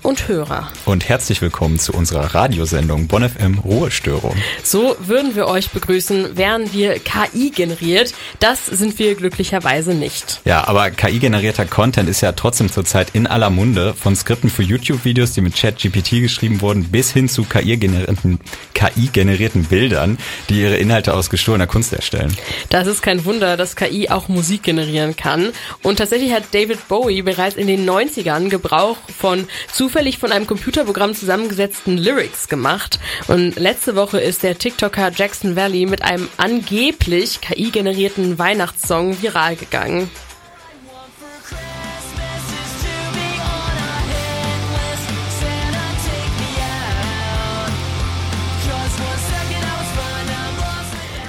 und 0.06 0.28
Hörer. 0.28 0.68
Und 0.84 1.08
herzlich 1.08 1.42
willkommen 1.42 1.80
zu 1.80 1.92
unserer 1.92 2.32
Radiosendung 2.32 3.08
Bonn 3.08 3.28
FM 3.28 3.58
Ruhestörung. 3.58 4.36
So 4.62 4.94
würden 5.00 5.34
wir 5.34 5.48
euch 5.48 5.70
begrüßen, 5.70 6.36
wären 6.36 6.72
wir 6.72 7.00
KI 7.00 7.50
generiert. 7.50 8.14
Das 8.38 8.66
sind 8.66 9.00
wir 9.00 9.16
glücklicherweise 9.16 9.94
nicht. 9.94 10.40
Ja, 10.44 10.68
aber 10.68 10.92
KI-generierter 10.92 11.66
Content 11.66 12.08
ist 12.08 12.20
ja 12.20 12.30
trotzdem 12.30 12.70
zurzeit 12.70 13.08
in 13.14 13.26
aller 13.26 13.50
Munde. 13.50 13.94
Von 13.94 14.14
Skripten 14.14 14.48
für 14.48 14.62
YouTube-Videos, 14.62 15.32
die 15.32 15.40
mit 15.40 15.56
ChatGPT 15.56 16.22
geschrieben 16.22 16.60
wurden, 16.60 16.84
bis 16.84 17.10
hin 17.10 17.28
zu 17.28 17.42
KI-generierten 17.42 18.38
KI-generierten 18.74 19.64
Bildern, 19.64 20.18
die 20.48 20.60
ihre 20.60 20.76
Inhalte 20.76 21.14
aus 21.14 21.30
gestohlener 21.30 21.66
Kunst 21.66 21.92
erstellen. 21.92 22.36
Das 22.68 22.86
ist 22.86 23.02
kein 23.02 23.24
Wunder, 23.24 23.56
dass 23.56 23.74
KI 23.74 24.08
auch 24.10 24.28
Musik 24.28 24.62
generieren 24.62 25.16
kann. 25.16 25.52
Und 25.82 25.96
tatsächlich 25.96 26.32
hat 26.32 26.44
David 26.52 26.86
Bowie 26.86 27.22
bereits 27.22 27.56
in 27.56 27.66
den 27.66 27.88
90ern 27.88 28.50
Gebrauch 28.50 28.98
von 29.18 29.48
zufällig 29.96 30.18
von 30.18 30.30
einem 30.30 30.46
Computerprogramm 30.46 31.14
zusammengesetzten 31.14 31.96
Lyrics 31.96 32.48
gemacht. 32.48 33.00
Und 33.28 33.56
letzte 33.56 33.96
Woche 33.96 34.20
ist 34.20 34.42
der 34.42 34.58
TikToker 34.58 35.10
Jackson 35.10 35.56
Valley 35.56 35.86
mit 35.86 36.02
einem 36.02 36.28
angeblich 36.36 37.40
KI-generierten 37.40 38.38
Weihnachtssong 38.38 39.22
viral 39.22 39.56
gegangen. 39.56 40.10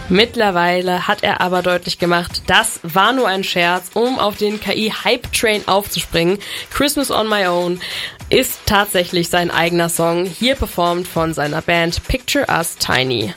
Mittlerweile 0.09 1.07
hat 1.07 1.21
er 1.23 1.41
aber 1.41 1.61
deutlich 1.61 1.99
gemacht, 1.99 2.43
das 2.47 2.79
war 2.83 3.11
nur 3.11 3.27
ein 3.27 3.43
Scherz, 3.43 3.91
um 3.93 4.19
auf 4.19 4.37
den 4.37 4.59
KI-Hype-Train 4.59 5.67
aufzuspringen. 5.67 6.39
Christmas 6.71 7.11
on 7.11 7.27
My 7.27 7.47
Own 7.47 7.81
ist 8.29 8.61
tatsächlich 8.65 9.29
sein 9.29 9.51
eigener 9.51 9.89
Song, 9.89 10.25
hier 10.25 10.55
performt 10.55 11.07
von 11.07 11.33
seiner 11.33 11.61
Band 11.61 12.07
Picture 12.07 12.45
Us 12.49 12.77
Tiny. 12.77 13.33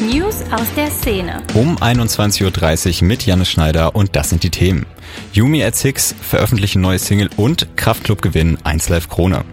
News 0.00 0.36
aus 0.50 0.66
der 0.74 0.90
Szene. 0.90 1.42
Um 1.52 1.76
21.30 1.76 3.02
Uhr 3.02 3.08
mit 3.08 3.26
Janne 3.26 3.44
Schneider 3.44 3.94
und 3.94 4.16
das 4.16 4.30
sind 4.30 4.42
die 4.42 4.50
Themen. 4.50 4.86
Yumi 5.32 5.62
at 5.62 5.76
Six 5.76 6.14
veröffentlichen 6.22 6.80
neue 6.80 6.98
Single 6.98 7.28
und 7.36 7.76
Kraftclub 7.76 8.22
gewinnen 8.22 8.56
1 8.64 8.88
Live 8.88 9.10
Krone. 9.10 9.44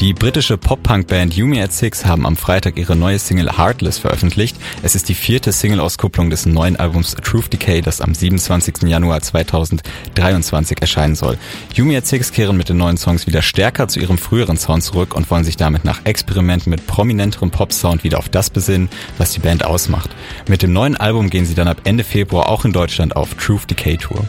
Die 0.00 0.14
britische 0.14 0.58
Pop-Punk-Band 0.58 1.34
Yumi 1.34 1.60
at 1.62 1.72
Six 1.72 2.04
haben 2.04 2.26
am 2.26 2.36
Freitag 2.36 2.76
ihre 2.76 2.96
neue 2.96 3.20
Single 3.20 3.56
Heartless 3.56 3.98
veröffentlicht. 3.98 4.56
Es 4.82 4.96
ist 4.96 5.08
die 5.08 5.14
vierte 5.14 5.52
Single-Auskopplung 5.52 6.28
des 6.28 6.44
neuen 6.44 6.76
Albums 6.76 7.14
Truth 7.22 7.52
Decay, 7.52 7.82
das 7.82 8.00
am 8.00 8.12
27. 8.12 8.82
Januar 8.88 9.20
2023 9.20 10.80
erscheinen 10.80 11.14
soll. 11.14 11.38
Yumi 11.74 11.96
at 11.96 12.06
Six 12.06 12.32
kehren 12.32 12.56
mit 12.56 12.68
den 12.68 12.78
neuen 12.78 12.96
Songs 12.96 13.28
wieder 13.28 13.42
stärker 13.42 13.86
zu 13.86 14.00
ihrem 14.00 14.18
früheren 14.18 14.56
Sound 14.56 14.82
zurück 14.82 15.14
und 15.14 15.30
wollen 15.30 15.44
sich 15.44 15.56
damit 15.56 15.84
nach 15.84 16.04
Experimenten 16.04 16.70
mit 16.70 16.86
prominenterem 16.86 17.52
Pop-Sound 17.52 18.02
wieder 18.02 18.18
auf 18.18 18.28
das 18.28 18.50
besinnen, 18.50 18.88
was 19.18 19.32
die 19.32 19.40
Band 19.40 19.64
ausmacht. 19.64 20.10
Mit 20.48 20.62
dem 20.62 20.72
neuen 20.72 20.96
Album 20.96 21.30
gehen 21.30 21.46
sie 21.46 21.54
dann 21.54 21.68
ab 21.68 21.82
Ende 21.84 22.02
Februar 22.02 22.48
auch 22.48 22.64
in 22.64 22.72
Deutschland 22.72 23.14
auf 23.14 23.34
Truth 23.34 23.70
Decay 23.70 23.98
Tour. 23.98 24.26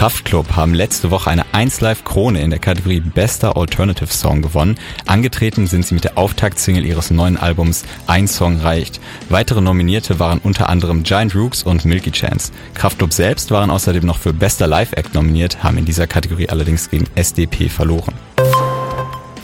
Kraftklub 0.00 0.56
haben 0.56 0.72
letzte 0.72 1.10
Woche 1.10 1.28
eine 1.28 1.44
1 1.52 1.82
Live 1.82 2.04
Krone 2.04 2.40
in 2.40 2.48
der 2.48 2.58
Kategorie 2.58 3.00
Bester 3.00 3.58
Alternative 3.58 4.10
Song 4.10 4.40
gewonnen. 4.40 4.78
Angetreten 5.04 5.66
sind 5.66 5.84
sie 5.84 5.92
mit 5.92 6.04
der 6.04 6.16
Auftaktsingle 6.16 6.86
ihres 6.86 7.10
neuen 7.10 7.36
Albums 7.36 7.84
Ein 8.06 8.26
Song 8.26 8.60
reicht. 8.60 8.98
Weitere 9.28 9.60
Nominierte 9.60 10.18
waren 10.18 10.38
unter 10.38 10.70
anderem 10.70 11.02
Giant 11.02 11.34
Rooks 11.34 11.64
und 11.64 11.84
Milky 11.84 12.12
Chance. 12.12 12.50
Kraftklub 12.72 13.12
selbst 13.12 13.50
waren 13.50 13.70
außerdem 13.70 14.06
noch 14.06 14.16
für 14.16 14.32
Bester 14.32 14.66
Live 14.66 14.94
Act 14.94 15.12
nominiert, 15.12 15.62
haben 15.62 15.76
in 15.76 15.84
dieser 15.84 16.06
Kategorie 16.06 16.48
allerdings 16.48 16.88
gegen 16.88 17.04
SDP 17.14 17.68
verloren. 17.68 18.14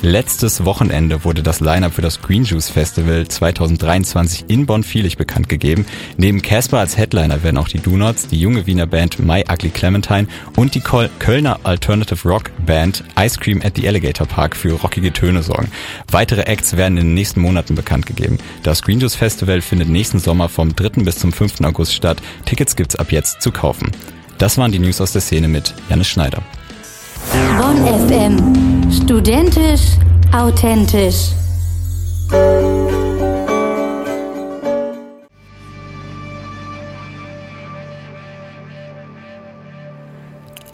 Letztes 0.08 0.64
Wochenende 0.64 1.24
wurde 1.24 1.42
das 1.42 1.58
Line-Up 1.58 1.94
für 1.94 2.00
das 2.00 2.22
Green 2.22 2.44
Juice 2.44 2.68
Festival 2.68 3.26
2023 3.26 4.44
in 4.46 4.64
Bonn-Vielig 4.64 5.16
bekannt 5.16 5.48
gegeben. 5.48 5.84
Neben 6.16 6.42
Casper 6.42 6.78
als 6.78 6.96
Headliner 6.96 7.42
werden 7.42 7.56
auch 7.56 7.66
die 7.66 7.80
Donuts, 7.80 8.28
die 8.28 8.38
junge 8.38 8.68
Wiener 8.68 8.86
Band 8.86 9.18
My 9.18 9.44
Ugly 9.52 9.70
Clementine 9.70 10.28
und 10.54 10.76
die 10.76 10.80
Kölner 10.80 11.58
Alternative 11.64 12.28
Rock 12.28 12.52
Band 12.64 13.02
Ice 13.18 13.36
Cream 13.40 13.60
at 13.64 13.74
the 13.74 13.88
Alligator 13.88 14.28
Park 14.28 14.54
für 14.54 14.74
rockige 14.74 15.12
Töne 15.12 15.42
sorgen. 15.42 15.72
Weitere 16.08 16.42
Acts 16.42 16.76
werden 16.76 16.98
in 16.98 17.06
den 17.06 17.14
nächsten 17.14 17.40
Monaten 17.40 17.74
bekannt 17.74 18.06
gegeben. 18.06 18.38
Das 18.62 18.82
Green 18.82 19.00
Juice 19.00 19.16
Festival 19.16 19.60
findet 19.60 19.88
nächsten 19.88 20.20
Sommer 20.20 20.48
vom 20.48 20.76
3. 20.76 21.02
bis 21.02 21.18
zum 21.18 21.32
5. 21.32 21.62
August 21.62 21.92
statt. 21.92 22.18
Tickets 22.44 22.76
gibt's 22.76 22.94
ab 22.94 23.10
jetzt 23.10 23.42
zu 23.42 23.50
kaufen. 23.50 23.90
Das 24.38 24.56
waren 24.56 24.70
die 24.70 24.78
News 24.78 25.00
aus 25.00 25.10
der 25.10 25.20
Szene 25.20 25.48
mit 25.48 25.74
Janis 25.90 26.06
Schneider. 26.06 26.42
Bonn 27.58 27.84
FM. 28.08 28.75
Studentisch, 29.04 29.98
authentisch. 30.32 31.32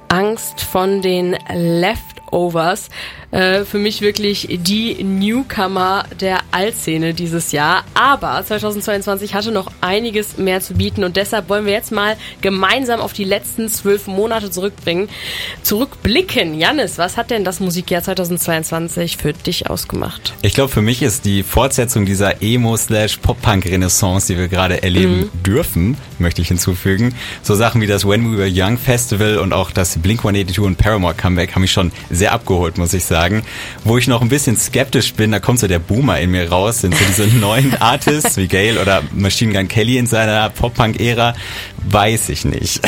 Angst 0.08 0.60
von 0.60 1.02
den 1.02 1.36
Leftovers. 2.42 2.88
Äh, 3.30 3.64
für 3.64 3.78
mich 3.78 4.02
wirklich 4.02 4.46
die 4.50 5.02
Newcomer 5.02 6.04
der 6.20 6.40
Altszene 6.50 7.14
dieses 7.14 7.52
Jahr. 7.52 7.84
Aber 7.94 8.44
2022 8.44 9.34
hatte 9.34 9.52
noch 9.52 9.70
einiges 9.80 10.36
mehr 10.36 10.60
zu 10.60 10.74
bieten 10.74 11.02
und 11.04 11.16
deshalb 11.16 11.48
wollen 11.48 11.64
wir 11.64 11.72
jetzt 11.72 11.92
mal 11.92 12.16
gemeinsam 12.42 13.00
auf 13.00 13.12
die 13.14 13.24
letzten 13.24 13.68
zwölf 13.70 14.06
Monate 14.06 14.50
zurückbringen. 14.50 15.08
Zurückblicken. 15.62 16.58
Janis, 16.58 16.98
was 16.98 17.16
hat 17.16 17.30
denn 17.30 17.44
das 17.44 17.60
Musikjahr 17.60 18.02
2022 18.02 19.16
für 19.16 19.32
dich 19.32 19.70
ausgemacht? 19.70 20.34
Ich 20.42 20.52
glaube, 20.54 20.70
für 20.70 20.82
mich 20.82 21.00
ist 21.02 21.24
die 21.24 21.42
Fortsetzung 21.42 22.04
dieser 22.04 22.42
Emo-Slash-Pop-Punk-Renaissance, 22.42 24.26
die 24.32 24.38
wir 24.38 24.48
gerade 24.48 24.82
erleben 24.82 25.02
Mhm. 25.02 25.42
dürfen, 25.42 25.96
möchte 26.18 26.42
ich 26.42 26.48
hinzufügen. 26.48 27.14
So 27.42 27.54
Sachen 27.54 27.80
wie 27.80 27.86
das 27.86 28.06
When 28.06 28.30
We 28.32 28.38
Were 28.38 28.50
Young 28.52 28.76
Festival 28.78 29.38
und 29.38 29.52
auch 29.54 29.70
das 29.70 29.96
Blink-182 29.98 30.60
und 30.60 30.76
Paramore 30.76 31.14
Comeback 31.14 31.54
haben 31.54 31.62
mich 31.62 31.72
schon 31.72 31.92
sehr 32.10 32.21
abgeholt, 32.30 32.78
muss 32.78 32.94
ich 32.94 33.04
sagen. 33.04 33.42
Wo 33.82 33.98
ich 33.98 34.06
noch 34.06 34.22
ein 34.22 34.28
bisschen 34.28 34.56
skeptisch 34.56 35.14
bin, 35.14 35.32
da 35.32 35.40
kommt 35.40 35.58
so 35.58 35.66
der 35.66 35.80
Boomer 35.80 36.20
in 36.20 36.30
mir 36.30 36.48
raus, 36.48 36.82
sind 36.82 36.94
so 36.94 37.04
diese 37.04 37.26
neuen 37.40 37.74
Artists 37.80 38.36
wie 38.36 38.46
Gail 38.46 38.78
oder 38.78 39.02
Machine 39.12 39.52
Gun 39.52 39.66
Kelly 39.66 39.98
in 39.98 40.06
seiner 40.06 40.50
Pop-Punk-Ära, 40.50 41.34
weiß 41.88 42.28
ich 42.28 42.44
nicht. 42.44 42.80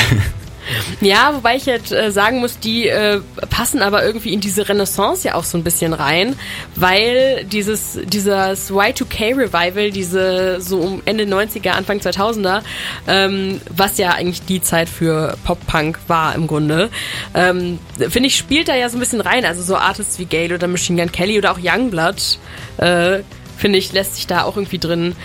Ja, 1.01 1.33
wobei 1.35 1.55
ich 1.55 1.65
jetzt 1.65 1.91
äh, 1.91 2.11
sagen 2.11 2.39
muss, 2.39 2.59
die 2.59 2.87
äh, 2.87 3.21
passen 3.49 3.81
aber 3.81 4.05
irgendwie 4.05 4.33
in 4.33 4.39
diese 4.39 4.67
Renaissance 4.67 5.27
ja 5.27 5.35
auch 5.35 5.43
so 5.43 5.57
ein 5.57 5.63
bisschen 5.63 5.93
rein, 5.93 6.35
weil 6.75 7.45
dieses 7.45 7.99
dieses 8.05 8.71
Y2K-Revival, 8.71 9.91
diese 9.91 10.61
so 10.61 10.79
um 10.79 11.01
Ende 11.05 11.25
90er, 11.25 11.71
Anfang 11.71 11.99
2000er, 11.99 12.61
ähm, 13.07 13.61
was 13.75 13.97
ja 13.97 14.11
eigentlich 14.11 14.43
die 14.45 14.61
Zeit 14.61 14.89
für 14.89 15.37
Pop-Punk 15.43 15.99
war 16.07 16.35
im 16.35 16.47
Grunde, 16.47 16.89
ähm, 17.33 17.79
finde 17.97 18.27
ich, 18.27 18.35
spielt 18.35 18.67
da 18.67 18.75
ja 18.75 18.89
so 18.89 18.97
ein 18.97 18.99
bisschen 18.99 19.21
rein. 19.21 19.45
Also 19.45 19.61
so 19.61 19.75
Artists 19.75 20.19
wie 20.19 20.25
Gale 20.25 20.55
oder 20.55 20.67
Machine 20.67 21.01
Gun 21.01 21.11
Kelly 21.11 21.37
oder 21.37 21.51
auch 21.51 21.59
Youngblood, 21.61 22.39
äh, 22.77 23.19
finde 23.57 23.79
ich, 23.79 23.93
lässt 23.93 24.15
sich 24.15 24.27
da 24.27 24.43
auch 24.43 24.57
irgendwie 24.57 24.79
drin 24.79 25.15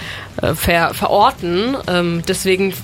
äh, 0.40 0.54
ver 0.54 0.94
verorten. 0.94 1.76
Ähm, 1.88 2.22
deswegen 2.26 2.74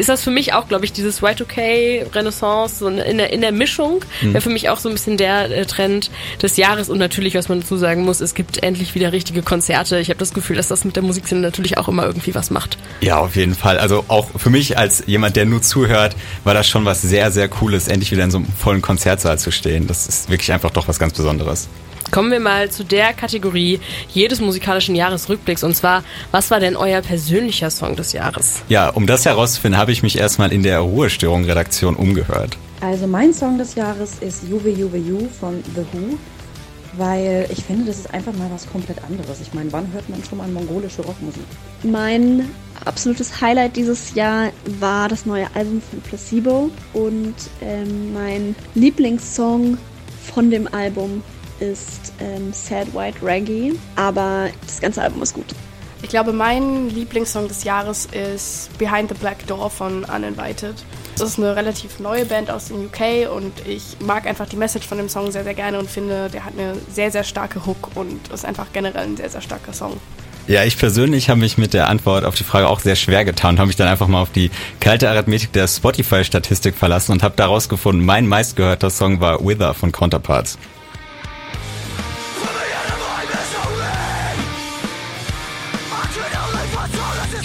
ist 0.00 0.08
das 0.08 0.22
für 0.22 0.30
mich 0.30 0.52
auch, 0.52 0.68
glaube 0.68 0.84
ich, 0.84 0.92
dieses 0.92 1.22
Y2K-Renaissance 1.22 2.78
so 2.78 2.88
in 2.88 3.18
der, 3.18 3.32
in 3.32 3.40
der 3.40 3.52
Mischung. 3.52 4.04
Wäre 4.20 4.40
für 4.40 4.50
mich 4.50 4.68
auch 4.68 4.78
so 4.78 4.88
ein 4.88 4.94
bisschen 4.94 5.16
der 5.16 5.50
äh, 5.50 5.66
Trend 5.66 6.10
des 6.42 6.56
Jahres. 6.56 6.88
Und 6.88 6.98
natürlich, 6.98 7.34
was 7.34 7.48
man 7.48 7.60
dazu 7.60 7.76
sagen 7.76 8.04
muss, 8.04 8.20
es 8.20 8.34
gibt 8.34 8.62
endlich 8.62 8.94
wieder 8.94 9.12
richtige 9.12 9.42
Konzerte. 9.42 9.98
Ich 9.98 10.08
habe 10.08 10.18
das 10.18 10.34
Gefühl, 10.34 10.56
dass 10.56 10.68
das 10.68 10.84
mit 10.84 10.96
der 10.96 11.02
Musikszene 11.02 11.40
natürlich 11.40 11.78
auch 11.78 11.88
immer 11.88 12.04
irgendwie 12.04 12.34
was 12.34 12.50
macht. 12.50 12.78
Ja, 13.00 13.18
auf 13.18 13.36
jeden 13.36 13.54
Fall. 13.54 13.78
Also 13.78 14.04
auch 14.08 14.28
für 14.36 14.50
mich 14.50 14.78
als 14.78 15.04
jemand, 15.06 15.36
der 15.36 15.44
nur 15.44 15.62
zuhört, 15.62 16.16
war 16.44 16.54
das 16.54 16.68
schon 16.68 16.84
was 16.84 17.02
sehr, 17.02 17.30
sehr 17.30 17.48
Cooles, 17.48 17.88
endlich 17.88 18.10
wieder 18.10 18.24
in 18.24 18.30
so 18.30 18.38
einem 18.38 18.46
vollen 18.46 18.82
Konzertsaal 18.82 19.38
zu 19.38 19.50
stehen. 19.50 19.86
Das 19.86 20.06
ist 20.06 20.30
wirklich 20.30 20.52
einfach 20.52 20.70
doch 20.70 20.88
was 20.88 20.98
ganz 20.98 21.12
Besonderes. 21.14 21.68
Kommen 22.10 22.30
wir 22.30 22.40
mal 22.40 22.70
zu 22.70 22.84
der 22.84 23.12
Kategorie 23.12 23.80
jedes 24.08 24.40
musikalischen 24.40 24.94
Jahresrückblicks. 24.94 25.64
Und 25.64 25.74
zwar, 25.74 26.04
was 26.30 26.50
war 26.50 26.60
denn 26.60 26.76
euer 26.76 27.00
persönlicher 27.00 27.70
Song 27.70 27.96
des 27.96 28.12
Jahres? 28.12 28.62
Ja, 28.68 28.90
um 28.90 29.06
das 29.06 29.24
herauszufinden, 29.24 29.80
habe 29.80 29.92
ich 29.92 30.02
mich 30.02 30.18
erstmal 30.18 30.52
in 30.52 30.62
der 30.62 30.80
Ruhestörung-Redaktion 30.80 31.96
umgehört. 31.96 32.56
Also 32.80 33.06
mein 33.06 33.32
Song 33.32 33.58
des 33.58 33.74
Jahres 33.74 34.18
ist 34.20 34.44
Juve 34.48 34.70
Juve 34.70 34.98
You 34.98 35.28
von 35.40 35.62
The 35.74 35.82
Who, 35.92 36.18
weil 36.96 37.46
ich 37.50 37.64
finde, 37.64 37.86
das 37.86 37.98
ist 37.98 38.12
einfach 38.12 38.32
mal 38.34 38.50
was 38.52 38.70
komplett 38.70 39.02
anderes. 39.04 39.40
Ich 39.40 39.54
meine, 39.54 39.72
wann 39.72 39.90
hört 39.92 40.08
man 40.08 40.22
schon 40.22 40.38
mal 40.38 40.48
mongolische 40.48 41.02
Rockmusik? 41.02 41.42
Mein 41.82 42.50
absolutes 42.84 43.40
Highlight 43.40 43.76
dieses 43.76 44.14
Jahr 44.14 44.50
war 44.80 45.08
das 45.08 45.26
neue 45.26 45.46
Album 45.54 45.80
von 45.80 46.00
Placebo 46.02 46.70
und 46.92 47.34
ähm, 47.62 48.12
mein 48.12 48.54
Lieblingssong 48.74 49.78
von 50.34 50.50
dem 50.50 50.72
Album 50.72 51.22
ist 51.60 52.12
ähm, 52.20 52.52
Sad 52.52 52.94
White 52.94 53.18
Reggae, 53.22 53.74
aber 53.96 54.48
das 54.66 54.80
ganze 54.80 55.02
Album 55.02 55.22
ist 55.22 55.34
gut. 55.34 55.46
Ich 56.02 56.10
glaube, 56.10 56.34
mein 56.34 56.90
Lieblingssong 56.90 57.48
des 57.48 57.64
Jahres 57.64 58.06
ist 58.12 58.76
Behind 58.76 59.08
the 59.08 59.14
Black 59.14 59.46
Door 59.46 59.70
von 59.70 60.04
Uninvited. 60.04 60.74
Das 61.16 61.30
ist 61.30 61.38
eine 61.38 61.56
relativ 61.56 61.98
neue 61.98 62.26
Band 62.26 62.50
aus 62.50 62.66
den 62.66 62.86
UK 62.86 63.30
und 63.34 63.52
ich 63.66 63.96
mag 64.00 64.26
einfach 64.26 64.46
die 64.46 64.56
Message 64.56 64.86
von 64.86 64.98
dem 64.98 65.08
Song 65.08 65.32
sehr, 65.32 65.44
sehr 65.44 65.54
gerne 65.54 65.78
und 65.78 65.88
finde, 65.88 66.28
der 66.28 66.44
hat 66.44 66.52
eine 66.58 66.74
sehr, 66.92 67.10
sehr 67.10 67.24
starke 67.24 67.64
Hook 67.64 67.90
und 67.94 68.28
ist 68.28 68.44
einfach 68.44 68.66
generell 68.74 69.04
ein 69.04 69.16
sehr, 69.16 69.30
sehr 69.30 69.40
starker 69.40 69.72
Song. 69.72 69.98
Ja, 70.46 70.62
ich 70.64 70.76
persönlich 70.76 71.30
habe 71.30 71.40
mich 71.40 71.56
mit 71.56 71.72
der 71.72 71.88
Antwort 71.88 72.26
auf 72.26 72.34
die 72.34 72.44
Frage 72.44 72.68
auch 72.68 72.80
sehr 72.80 72.96
schwer 72.96 73.24
getan 73.24 73.54
und 73.54 73.60
habe 73.60 73.68
mich 73.68 73.76
dann 73.76 73.88
einfach 73.88 74.08
mal 74.08 74.20
auf 74.20 74.30
die 74.30 74.50
kalte 74.80 75.08
Arithmetik 75.08 75.52
der 75.52 75.66
Spotify-Statistik 75.66 76.74
verlassen 76.74 77.12
und 77.12 77.22
habe 77.22 77.34
daraus 77.34 77.70
gefunden, 77.70 78.04
mein 78.04 78.26
meistgehörter 78.26 78.90
Song 78.90 79.20
war 79.20 79.42
Wither 79.42 79.72
von 79.72 79.90
Counterparts. 79.90 80.58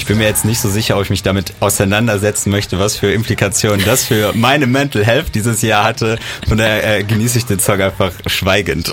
Bin 0.10 0.18
mir 0.18 0.26
jetzt 0.26 0.44
nicht 0.44 0.60
so 0.60 0.70
sicher, 0.70 0.98
ob 0.98 1.04
ich 1.04 1.12
mich 1.12 1.22
damit 1.22 1.54
auseinandersetzen 1.60 2.50
möchte, 2.50 2.80
was 2.80 2.96
für 2.96 3.12
Implikationen 3.14 3.86
das 3.86 4.06
für 4.06 4.34
meine 4.34 4.66
Mental 4.66 5.06
Health 5.06 5.36
dieses 5.36 5.62
Jahr 5.62 5.84
hatte. 5.84 6.18
Von 6.48 6.58
daher 6.58 6.98
äh, 6.98 7.04
genieße 7.04 7.38
ich 7.38 7.46
den 7.46 7.60
Song 7.60 7.80
einfach 7.80 8.12
schweigend. 8.26 8.92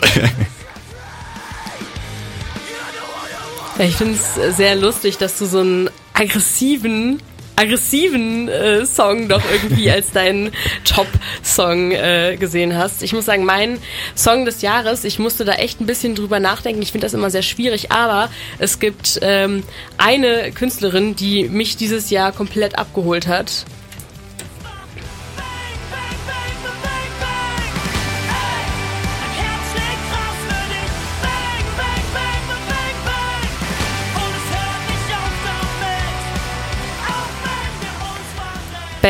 Ich 3.79 3.97
finde 3.97 4.15
es 4.15 4.57
sehr 4.57 4.75
lustig, 4.75 5.19
dass 5.19 5.37
du 5.37 5.45
so 5.45 5.61
einen 5.61 5.91
aggressiven 6.15 7.21
aggressiven 7.57 8.49
äh, 8.49 8.87
Song 8.87 9.29
doch 9.29 9.43
irgendwie 9.51 9.91
als 9.97 10.13
deinen 10.13 10.53
Top-Song 10.85 11.93
äh, 11.93 12.37
gesehen 12.39 12.77
hast. 12.77 13.03
Ich 13.03 13.13
muss 13.13 13.25
sagen, 13.25 13.45
mein 13.45 13.79
Song 14.15 14.45
des 14.45 14.63
Jahres, 14.63 15.05
ich 15.05 15.19
musste 15.19 15.45
da 15.45 15.53
echt 15.53 15.81
ein 15.81 15.87
bisschen 15.87 16.15
drüber 16.15 16.39
nachdenken. 16.39 16.83
Ich 16.83 16.93
finde 16.93 17.07
das 17.07 17.15
immer 17.15 17.31
sehr 17.31 17.43
schwierig, 17.43 17.91
aber 17.91 18.31
es 18.59 18.79
gibt 18.79 19.19
ähm, 19.23 19.63
eine 19.99 20.53
Künstlerin, 20.53 21.17
die 21.17 21.49
mich 21.49 21.77
dieses 21.77 22.11
Jahr 22.11 22.33
komplett 22.33 22.79
abgeholt 22.79 23.27
hat. 23.27 23.65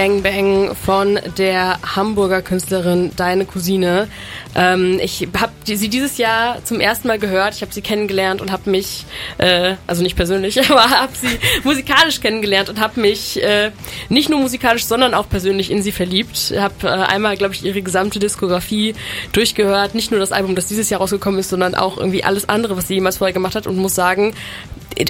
Bang 0.06 0.22
Bang 0.22 0.76
von 0.76 1.18
der 1.36 1.80
Hamburger 1.96 2.40
Künstlerin 2.40 3.10
Deine 3.16 3.44
Cousine. 3.44 4.06
Ähm, 4.54 5.00
ich 5.02 5.26
habe 5.36 5.50
sie 5.64 5.88
dieses 5.88 6.16
Jahr 6.16 6.64
zum 6.64 6.78
ersten 6.78 7.08
Mal 7.08 7.18
gehört. 7.18 7.56
Ich 7.56 7.62
habe 7.62 7.74
sie 7.74 7.82
kennengelernt 7.82 8.40
und 8.40 8.52
habe 8.52 8.70
mich, 8.70 9.04
äh, 9.38 9.74
also 9.88 10.04
nicht 10.04 10.14
persönlich, 10.14 10.60
aber 10.70 10.88
habe 10.90 11.12
sie 11.20 11.36
musikalisch 11.64 12.20
kennengelernt 12.20 12.68
und 12.68 12.78
habe 12.78 13.00
mich 13.00 13.42
äh, 13.42 13.72
nicht 14.08 14.28
nur 14.30 14.38
musikalisch, 14.38 14.84
sondern 14.84 15.12
auch 15.12 15.28
persönlich 15.28 15.72
in 15.72 15.82
sie 15.82 15.90
verliebt. 15.90 16.54
Habe 16.56 16.74
äh, 16.84 16.86
einmal, 16.86 17.36
glaube 17.36 17.54
ich, 17.54 17.64
ihre 17.64 17.82
gesamte 17.82 18.20
Diskografie 18.20 18.94
durchgehört. 19.32 19.96
Nicht 19.96 20.12
nur 20.12 20.20
das 20.20 20.30
Album, 20.30 20.54
das 20.54 20.68
dieses 20.68 20.88
Jahr 20.88 21.00
rausgekommen 21.00 21.40
ist, 21.40 21.48
sondern 21.48 21.74
auch 21.74 21.98
irgendwie 21.98 22.22
alles 22.22 22.48
andere, 22.48 22.76
was 22.76 22.86
sie 22.86 22.94
jemals 22.94 23.16
vorher 23.16 23.34
gemacht 23.34 23.56
hat 23.56 23.66
und 23.66 23.76
muss 23.76 23.96
sagen, 23.96 24.36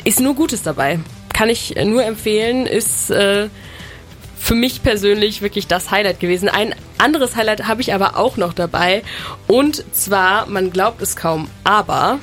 ist 0.05 0.21
nur 0.21 0.35
Gutes 0.35 0.63
dabei. 0.63 1.01
Kann 1.35 1.51
ich 1.51 1.75
nur 1.85 2.03
empfehlen, 2.03 2.65
ist 2.65 3.11
äh, 3.11 3.51
für 4.38 4.55
mich 4.55 4.83
persönlich 4.83 5.42
wirklich 5.42 5.66
das 5.66 5.90
Highlight 5.90 6.20
gewesen. 6.20 6.49
Ein 6.49 6.75
anderes 6.99 7.37
Highlight 7.37 7.66
habe 7.66 7.81
ich 7.81 7.94
aber 7.94 8.16
auch 8.16 8.37
noch 8.37 8.53
dabei. 8.53 9.03
Und 9.46 9.85
zwar, 9.94 10.46
man 10.46 10.70
glaubt 10.70 11.03
es 11.03 11.16
kaum, 11.16 11.49
aber 11.64 12.18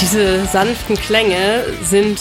diese 0.00 0.46
sanften 0.46 0.96
Klänge 0.96 1.64
sind 1.82 2.18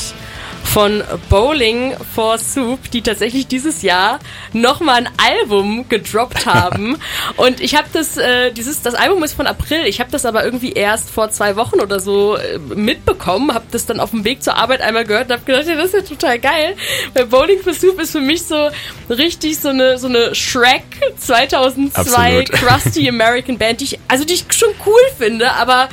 von 0.74 1.04
Bowling 1.30 1.96
for 2.14 2.38
Soup, 2.38 2.92
die 2.92 3.02
tatsächlich 3.02 3.48
dieses 3.48 3.82
Jahr 3.82 4.20
nochmal 4.54 4.98
ein 4.98 5.10
Album 5.18 5.88
gedroppt 5.90 6.46
haben. 6.46 6.98
und 7.38 7.62
ich 7.62 7.76
habe 7.76 7.88
das, 7.94 8.18
äh, 8.18 8.52
dieses, 8.52 8.82
das 8.82 8.94
Album 8.94 9.24
ist 9.24 9.34
von 9.34 9.48
April. 9.48 9.86
Ich 9.86 10.00
habe 10.00 10.12
das 10.12 10.26
aber 10.26 10.44
irgendwie 10.44 10.74
erst 10.74 11.10
vor 11.10 11.32
zwei 11.32 11.56
Wochen 11.56 11.80
oder 11.80 12.00
so 12.00 12.36
äh, 12.36 12.60
mitbekommen, 12.60 13.54
habe 13.54 13.66
das 13.72 13.86
dann 13.86 14.00
auf 14.00 14.12
dem 14.12 14.24
Weg 14.24 14.44
zur 14.44 14.56
Arbeit 14.56 14.82
einmal 14.82 15.06
gehört 15.06 15.28
und 15.28 15.34
habe 15.34 15.44
gedacht, 15.46 15.68
ja, 15.68 15.76
das 15.76 15.94
ist 15.94 15.94
ja 15.94 16.02
total 16.02 16.40
geil. 16.40 16.76
Weil 17.14 17.26
Bowling 17.26 17.62
for 17.62 17.74
Soup 17.74 18.00
ist 18.00 18.12
für 18.12 18.22
mich 18.22 18.44
so 18.44 18.70
richtig 19.10 19.60
so 19.60 19.70
eine 19.70 19.98
so 19.98 20.08
eine 20.08 20.36
Shrek 20.36 20.84
2002 21.18 21.94
Absolut. 22.00 22.52
Krusty 22.52 23.10
American 23.10 23.58
Band, 23.58 23.80
die 23.82 23.86
ich 23.86 24.00
also 24.08 24.26
die 24.26 24.34
ich 24.34 24.46
schon 24.52 24.70
cool 24.86 25.02
finde, 25.18 25.52
aber 25.54 25.90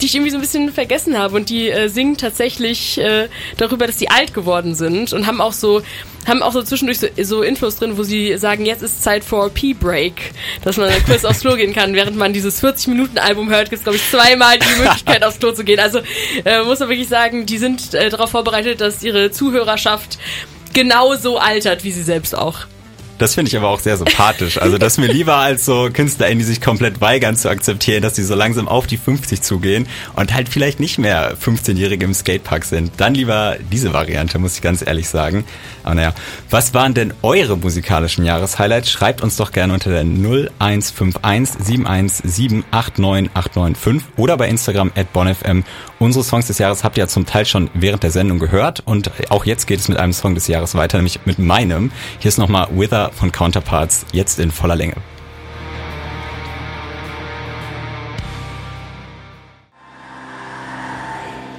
die 0.00 0.06
ich 0.06 0.14
irgendwie 0.14 0.30
so 0.30 0.38
ein 0.38 0.40
bisschen 0.40 0.72
vergessen 0.72 1.18
habe. 1.18 1.36
Und 1.36 1.50
die 1.50 1.70
äh, 1.70 1.88
singen 1.88 2.16
tatsächlich 2.16 2.98
äh, 2.98 3.28
darüber, 3.56 3.86
dass 3.86 3.98
sie 3.98 4.08
alt 4.08 4.34
geworden 4.34 4.74
sind 4.74 5.12
und 5.12 5.26
haben 5.26 5.40
auch 5.40 5.52
so 5.52 5.82
haben 6.26 6.42
auch 6.42 6.52
so 6.52 6.62
zwischendurch 6.62 7.00
so, 7.00 7.08
so 7.20 7.42
Infos 7.42 7.76
drin, 7.76 7.96
wo 7.98 8.04
sie 8.04 8.36
sagen, 8.38 8.64
jetzt 8.64 8.82
ist 8.82 9.02
Zeit 9.02 9.24
for 9.24 9.50
Pee-Break, 9.50 10.32
dass 10.62 10.76
man 10.76 10.90
kurz 11.04 11.24
aufs 11.24 11.40
Klo 11.40 11.56
gehen 11.56 11.72
kann. 11.72 11.94
Während 11.94 12.16
man 12.16 12.32
dieses 12.32 12.62
40-Minuten-Album 12.62 13.50
hört, 13.50 13.70
gibt 13.70 13.80
es, 13.80 13.82
glaube 13.82 13.96
ich, 13.96 14.08
zweimal 14.08 14.58
die 14.58 14.80
Möglichkeit, 14.80 15.24
aufs 15.24 15.40
Klo 15.40 15.50
zu 15.50 15.64
gehen. 15.64 15.80
Also 15.80 16.00
äh, 16.44 16.62
muss 16.62 16.78
man 16.78 16.90
wirklich 16.90 17.08
sagen, 17.08 17.46
die 17.46 17.58
sind 17.58 17.94
äh, 17.94 18.08
darauf 18.08 18.30
vorbereitet, 18.30 18.80
dass 18.80 19.02
ihre 19.02 19.32
Zuhörerschaft 19.32 20.18
genauso 20.72 21.38
altert 21.38 21.84
wie 21.84 21.92
sie 21.92 22.02
selbst 22.02 22.36
auch. 22.36 22.66
Das 23.18 23.34
finde 23.34 23.50
ich 23.50 23.56
aber 23.56 23.68
auch 23.68 23.80
sehr 23.80 23.96
sympathisch. 23.96 24.58
Also 24.58 24.78
das 24.78 24.94
ist 24.94 24.98
mir 24.98 25.12
lieber 25.12 25.36
als 25.36 25.64
so 25.64 25.88
KünstlerInnen, 25.92 26.40
die 26.40 26.44
sich 26.44 26.60
komplett 26.60 27.00
weigern 27.00 27.36
zu 27.36 27.48
akzeptieren, 27.48 28.02
dass 28.02 28.16
sie 28.16 28.24
so 28.24 28.34
langsam 28.34 28.68
auf 28.68 28.86
die 28.86 28.96
50 28.96 29.42
zugehen 29.42 29.86
und 30.16 30.34
halt 30.34 30.48
vielleicht 30.48 30.80
nicht 30.80 30.98
mehr 30.98 31.36
15-Jährige 31.36 32.04
im 32.04 32.14
Skatepark 32.14 32.64
sind. 32.64 32.92
Dann 32.96 33.14
lieber 33.14 33.56
diese 33.70 33.92
Variante, 33.92 34.38
muss 34.38 34.56
ich 34.56 34.62
ganz 34.62 34.84
ehrlich 34.84 35.08
sagen. 35.08 35.44
Aber 35.84 35.94
naja, 35.94 36.14
was 36.50 36.74
waren 36.74 36.94
denn 36.94 37.14
eure 37.22 37.56
musikalischen 37.56 38.24
Jahreshighlights? 38.24 38.90
Schreibt 38.90 39.22
uns 39.22 39.36
doch 39.36 39.52
gerne 39.52 39.72
unter 39.72 39.90
der 39.90 40.02
0151 40.02 41.64
717 41.64 42.64
89895 42.70 44.02
oder 44.16 44.36
bei 44.36 44.48
Instagram 44.48 44.92
at 44.96 45.12
bonfm. 45.12 45.62
Unsere 45.98 46.24
Songs 46.24 46.48
des 46.48 46.58
Jahres 46.58 46.82
habt 46.82 46.96
ihr 46.96 47.04
ja 47.04 47.08
zum 47.08 47.26
Teil 47.26 47.46
schon 47.46 47.70
während 47.74 48.02
der 48.02 48.10
Sendung 48.10 48.38
gehört 48.38 48.80
und 48.84 49.10
auch 49.30 49.44
jetzt 49.44 49.66
geht 49.66 49.78
es 49.78 49.88
mit 49.88 49.98
einem 49.98 50.12
Song 50.12 50.34
des 50.34 50.48
Jahres 50.48 50.74
weiter, 50.74 50.98
nämlich 50.98 51.20
mit 51.24 51.38
meinem. 51.38 51.92
Hier 52.18 52.28
ist 52.28 52.38
nochmal 52.38 52.68
Wither 52.72 53.01
von 53.10 53.32
Counterparts 53.32 54.06
jetzt 54.12 54.38
in 54.38 54.50
voller 54.50 54.76
Länge. 54.76 54.94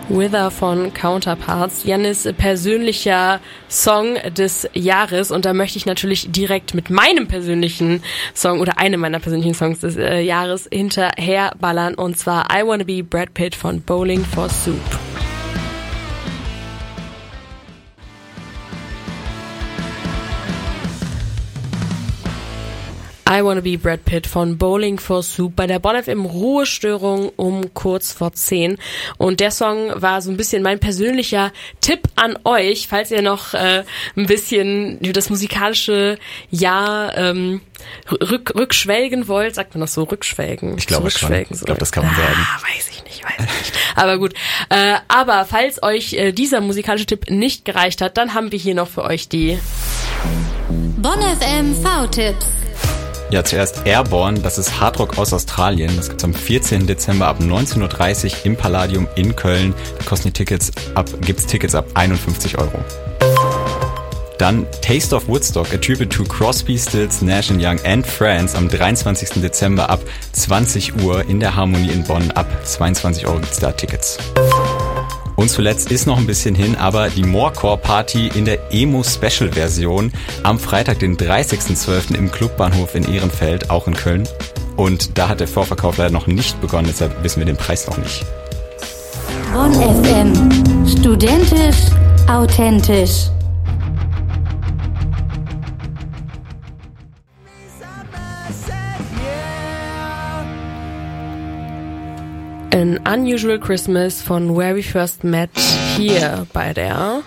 Wither 0.10 0.51
von 0.51 0.93
Counterparts, 0.93 1.86
Janis 1.86 2.27
persönlicher 2.38 3.39
Song 3.69 4.15
des 4.38 4.69
Jahres 4.73 5.32
und 5.32 5.45
da 5.45 5.53
möchte 5.53 5.77
ich 5.77 5.86
natürlich 5.86 6.32
direkt 6.32 6.73
mit 6.73 6.89
meinem 6.89 7.27
persönlichen 7.27 8.03
Song 8.36 8.60
oder 8.60 8.77
einem 8.77 8.99
meiner 8.99 9.19
persönlichen 9.19 9.56
Songs 9.56 9.79
des 9.79 9.95
äh, 9.95 10.19
Jahres 10.19 10.67
hinterher 10.71 11.53
ballern 11.60 11.95
und 11.95 12.17
zwar 12.17 12.47
I 12.53 12.65
Wanna 12.65 12.84
Be 12.84 13.03
Brad 13.03 13.34
Pitt 13.34 13.56
von 13.56 13.82
Bowling 13.82 14.23
for 14.23 14.49
Soup. 14.49 15.12
I 23.30 23.42
Wanna 23.44 23.62
Be 23.62 23.78
Brad 23.78 24.04
Pitt 24.06 24.28
von 24.28 24.58
Bowling 24.58 25.00
for 25.00 25.24
Soup 25.24 25.56
bei 25.56 25.66
der 25.66 25.80
Bonn 25.80 26.02
FM 26.02 26.26
Ruhestörung 26.26 27.32
um 27.36 27.74
kurz 27.74 28.12
vor 28.12 28.34
10. 28.34 28.78
Und 29.18 29.40
der 29.40 29.52
Song 29.52 29.92
war 29.96 30.22
so 30.22 30.30
ein 30.30 30.38
bisschen 30.38 30.62
mein 30.62 30.80
persönlicher 30.80 31.52
Tipp 31.80 32.02
an 32.16 32.38
euch, 32.44 32.88
falls 32.88 33.12
ihr 33.12 33.22
noch 33.22 33.54
äh, 33.54 33.84
ein 34.16 34.26
bisschen 34.28 35.00
über 35.00 35.14
das 35.14 35.30
musikalische 35.30 36.18
Jahr 36.52 37.18
ähm, 37.18 37.62
rück, 38.12 38.54
rückschwelgen 38.56 39.28
wollt. 39.28 39.56
Sagt 39.56 39.74
man 39.74 39.82
das 39.82 39.94
so? 39.94 40.04
Rückschwelgen? 40.04 40.78
Ich 40.78 40.88
glaube 40.88 41.10
schon. 41.10 41.34
Ich 41.34 41.62
glaube, 41.62 41.80
das 41.80 41.92
kann 41.92 42.06
man 42.06 42.16
sagen. 42.16 42.36
Ah, 42.38 42.62
weiß 42.62 42.90
ich 42.90 43.04
nicht, 43.06 43.24
weiß 43.24 43.34
ich 43.40 43.74
nicht. 43.74 43.74
Aber 43.96 44.18
gut. 44.18 44.34
Äh, 44.70 44.96
aber 45.08 45.46
falls 45.46 45.82
euch 45.82 46.14
äh, 46.14 46.34
dieser 46.34 46.62
musikalische 46.62 47.06
Tipp 47.06 47.30
nicht 47.30 47.64
gereicht 47.64 48.02
hat, 48.02 48.18
dann 48.18 48.34
haben 48.34 48.52
wir 48.52 48.60
hier 48.60 48.76
noch 48.76 48.90
für 48.90 49.04
euch 49.04 49.30
die 49.30 49.58
Bonn 50.98 51.20
FM 51.20 51.76
V-Tipps. 51.84 52.62
Ja, 53.34 53.43
zuerst 53.43 53.88
Airborne, 53.88 54.41
das 54.41 54.60
ist 54.60 54.80
Hardrock 54.80 55.17
aus 55.17 55.34
Australien. 55.34 55.98
Das 55.98 56.08
gibt's 56.08 56.24
am 56.24 56.36
14. 56.36 56.86
Dezember 56.86 57.26
ab 57.26 57.39
19.30 57.39 58.26
Uhr 58.26 58.46
im 58.46 58.56
Palladium 58.56 59.08
in 59.15 59.36
Köln. 59.36 59.74
Da 59.98 60.06
kosten 60.06 60.28
die 60.28 60.34
Tickets 60.34 60.72
ab, 60.93 61.10
gibt's 61.22 61.48
Tickets 61.48 61.74
ab 61.74 61.88
51 61.96 62.60
Euro. 62.60 62.86
Dann 64.38 64.67
Taste 64.84 65.15
of 65.15 65.28
Woodstock, 65.28 65.74
a 65.74 65.78
tribute 65.78 66.12
to 66.12 66.24
Crosby, 66.26 66.78
Stills, 66.78 67.24
Nash 67.24 67.50
Young 67.50 67.80
and 67.84 68.06
Friends 68.06 68.54
am 68.54 68.69
23. 68.69 69.41
Dezember 69.41 69.89
ab 69.89 70.02
20 70.34 71.02
Uhr 71.02 71.28
in 71.28 71.39
der 71.39 71.56
Harmonie 71.56 71.89
in 71.89 72.04
Bonn. 72.04 72.30
Ab 72.34 72.46
22 72.63 73.26
Euro 73.26 73.39
gibt's 73.39 73.58
da 73.58 73.72
Tickets. 73.72 74.19
Und 75.36 75.50
zuletzt 75.50 75.91
ist 75.91 76.06
noch 76.08 76.17
ein 76.17 76.28
bisschen 76.28 76.56
hin, 76.56 76.76
aber 76.76 77.10
die 77.10 77.24
Morecore 77.24 77.78
Party 77.78 78.28
in 78.28 78.46
der 78.46 78.72
Emo 78.72 79.04
Special 79.04 79.52
Version 79.52 80.12
am 80.43 80.60
Freitag, 80.60 81.00
den 81.00 81.17
30.12. 81.17 82.15
im 82.15 82.32
Clubbahnhof 82.32 82.96
in 82.96 83.04
Ehrenfeld, 83.04 83.69
auch 83.69 83.88
in 83.88 83.96
Köln. 83.96 84.28
Und 84.76 85.17
da 85.17 85.30
hat 85.30 85.39
der 85.39 85.48
Vorverkauf 85.48 85.98
leider 85.98 86.12
noch 86.12 86.28
nicht 86.28 86.60
begonnen, 86.62 86.88
deshalb 86.88 87.24
wissen 87.24 87.39
wir 87.39 87.46
den 87.46 87.58
Preis 87.58 87.88
noch 87.88 87.98
nicht. 87.98 88.26
Bonn 89.54 89.74
FM. 89.74 90.88
Studentisch, 90.88 91.78
authentisch. 92.28 93.30
An 102.74 103.00
Unusual 103.06 103.60
Christmas 103.60 104.20
von 104.24 104.58
Where 104.58 104.76
We 104.76 104.82
First 104.82 105.24
Met 105.24 105.52
hier 105.96 106.48
bei 106.54 106.74
der 106.74 107.22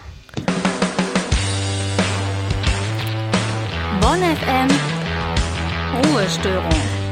Bonn 4.01 4.19
FM. 4.19 4.69
Ruhestörung. 6.03 6.65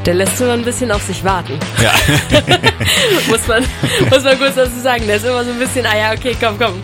Der 0.05 0.15
lässt 0.15 0.37
so 0.39 0.51
ein 0.51 0.65
bisschen 0.65 0.91
auf 0.91 1.03
sich 1.03 1.23
warten. 1.23 1.61
Ja. 1.81 1.93
muss, 3.29 3.47
man, 3.47 3.65
muss 4.11 4.25
man 4.25 4.37
kurz 4.37 4.57
dazu 4.57 4.81
sagen. 4.83 5.07
Der 5.07 5.15
ist 5.15 5.27
immer 5.27 5.45
so 5.45 5.53
ein 5.53 5.59
bisschen, 5.61 5.87
ah 5.87 5.97
ja, 5.97 6.13
okay, 6.13 6.37
komm, 6.41 6.59
komm. 6.59 6.83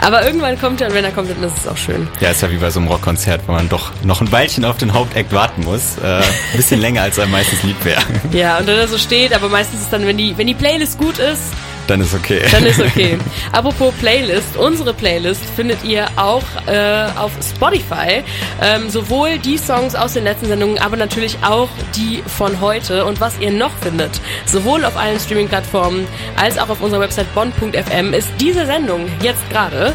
Aber 0.00 0.24
irgendwann 0.24 0.58
kommt 0.60 0.80
er 0.80 0.88
und 0.88 0.94
wenn 0.94 1.04
er 1.04 1.12
kommt, 1.12 1.30
dann 1.30 1.42
ist 1.42 1.58
es 1.58 1.66
auch 1.68 1.76
schön. 1.76 2.08
Ja, 2.20 2.30
ist 2.30 2.42
ja 2.42 2.50
wie 2.50 2.56
bei 2.56 2.70
so 2.70 2.80
einem 2.80 2.88
Rockkonzert, 2.88 3.42
wo 3.46 3.52
man 3.52 3.68
doch 3.68 3.92
noch 4.02 4.20
ein 4.20 4.30
Weilchen 4.32 4.64
auf 4.64 4.76
den 4.76 4.92
Hauptakt 4.92 5.32
warten 5.32 5.64
muss. 5.64 5.96
Äh, 6.02 6.16
ein 6.16 6.22
bisschen 6.56 6.80
länger, 6.80 7.02
als 7.02 7.18
einem 7.18 7.32
meistens 7.32 7.62
lieb 7.62 7.84
wäre. 7.84 8.02
Ja, 8.32 8.58
und 8.58 8.68
dann 8.68 8.78
er 8.78 8.88
so 8.88 8.98
steht, 8.98 9.34
aber 9.34 9.48
meistens 9.48 9.80
ist 9.82 9.92
dann, 9.92 10.06
wenn 10.06 10.16
die, 10.16 10.36
wenn 10.36 10.46
die 10.46 10.54
Playlist 10.54 10.98
gut 10.98 11.18
ist, 11.18 11.42
Dann 11.88 12.02
ist 12.02 12.14
okay. 12.14 12.42
dann 12.52 12.66
ist 12.66 12.80
okay. 12.80 13.18
Apropos 13.52 13.94
Playlist, 13.94 14.58
unsere 14.58 14.92
Playlist 14.92 15.42
findet 15.56 15.82
ihr 15.84 16.06
auch 16.16 16.42
äh, 16.66 17.06
auf 17.16 17.32
Spotify. 17.42 18.22
Ähm, 18.60 18.90
sowohl 18.90 19.38
die 19.38 19.56
Songs 19.56 19.94
aus 19.94 20.12
den 20.12 20.24
letzten 20.24 20.46
Sendungen, 20.46 20.78
aber 20.78 20.98
natürlich 20.98 21.38
auch 21.42 21.70
die 21.96 22.22
von 22.26 22.60
heute. 22.60 23.06
Und 23.06 23.20
was 23.20 23.38
ihr 23.40 23.50
noch 23.50 23.72
findet, 23.78 24.20
sowohl 24.44 24.84
auf 24.84 24.98
allen 24.98 25.18
Streaming-Plattformen 25.18 26.06
als 26.36 26.58
auch 26.58 26.68
auf 26.68 26.82
unserer 26.82 27.00
Website 27.00 27.34
bonn.fm, 27.34 28.12
ist 28.12 28.28
diese 28.38 28.66
Sendung 28.66 29.08
jetzt 29.22 29.48
gerade. 29.48 29.94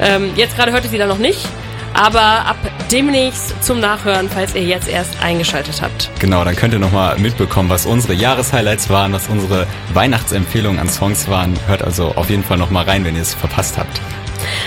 Ähm, 0.00 0.30
jetzt 0.36 0.56
gerade 0.56 0.70
hört 0.70 0.84
ihr 0.84 0.90
sie 0.90 0.98
da 0.98 1.06
noch 1.06 1.18
nicht. 1.18 1.40
Aber 1.94 2.46
ab 2.46 2.56
demnächst 2.90 3.62
zum 3.62 3.80
Nachhören, 3.80 4.28
falls 4.28 4.54
ihr 4.54 4.64
jetzt 4.64 4.88
erst 4.88 5.22
eingeschaltet 5.22 5.82
habt. 5.82 6.10
Genau, 6.18 6.44
dann 6.44 6.56
könnt 6.56 6.72
ihr 6.72 6.80
nochmal 6.80 7.18
mitbekommen, 7.18 7.68
was 7.68 7.86
unsere 7.86 8.14
Jahreshighlights 8.14 8.90
waren, 8.90 9.12
was 9.12 9.28
unsere 9.28 9.66
Weihnachtsempfehlungen 9.92 10.80
an 10.80 10.88
Songs 10.88 11.28
waren. 11.28 11.58
Hört 11.66 11.82
also 11.82 12.14
auf 12.16 12.30
jeden 12.30 12.44
Fall 12.44 12.58
nochmal 12.58 12.84
rein, 12.84 13.04
wenn 13.04 13.16
ihr 13.16 13.22
es 13.22 13.34
verpasst 13.34 13.78
habt. 13.78 14.00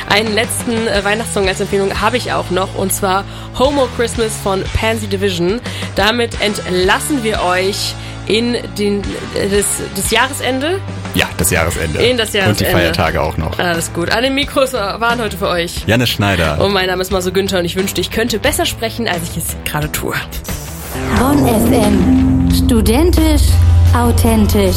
Einen 0.10 0.34
letzten 0.34 0.88
äh, 0.88 1.04
Weihnachtssong 1.04 1.48
als 1.48 1.60
Empfehlung 1.60 2.00
habe 2.00 2.18
ich 2.18 2.32
auch 2.32 2.50
noch 2.50 2.76
und 2.76 2.94
zwar 2.94 3.26
Homo 3.58 3.88
Christmas 3.96 4.38
von 4.38 4.64
Pansy 4.80 5.08
Division. 5.08 5.60
Damit 5.96 6.42
entlassen 6.42 7.24
wir 7.24 7.42
euch 7.44 7.96
in 8.28 8.58
den, 8.78 9.02
äh, 9.36 9.50
das, 9.50 9.66
das 9.96 10.12
Jahresende. 10.12 10.80
Ja, 11.14 11.28
das 11.38 11.52
Jahresende. 11.52 12.00
In 12.02 12.18
das 12.18 12.30
Und 12.30 12.34
die 12.34 12.38
Jahresende. 12.40 12.72
Feiertage 12.72 13.22
auch 13.22 13.38
noch. 13.38 13.58
Alles 13.60 13.94
gut. 13.94 14.12
Alle 14.12 14.30
Mikros 14.30 14.74
waren 14.74 15.22
heute 15.22 15.38
für 15.38 15.48
euch. 15.48 15.84
Janne 15.88 16.08
Schneider. 16.08 16.60
Und 16.60 16.74
mein 16.74 16.88
Name 16.88 17.02
ist 17.02 17.12
Maso 17.12 17.32
Günther 17.32 17.60
und 17.60 17.66
ich 17.66 17.76
wünschte, 17.76 18.02
ich 18.02 18.12
könnte 18.12 18.40
besser 18.40 18.66
sprechen, 18.66 19.08
als 19.08 19.22
ich 19.30 19.38
es 19.38 19.56
gerade 19.64 19.92
tue. 19.92 20.14
Bonn 21.20 21.46
FM. 21.48 22.50
Studentisch, 22.66 23.44
authentisch. 23.96 24.76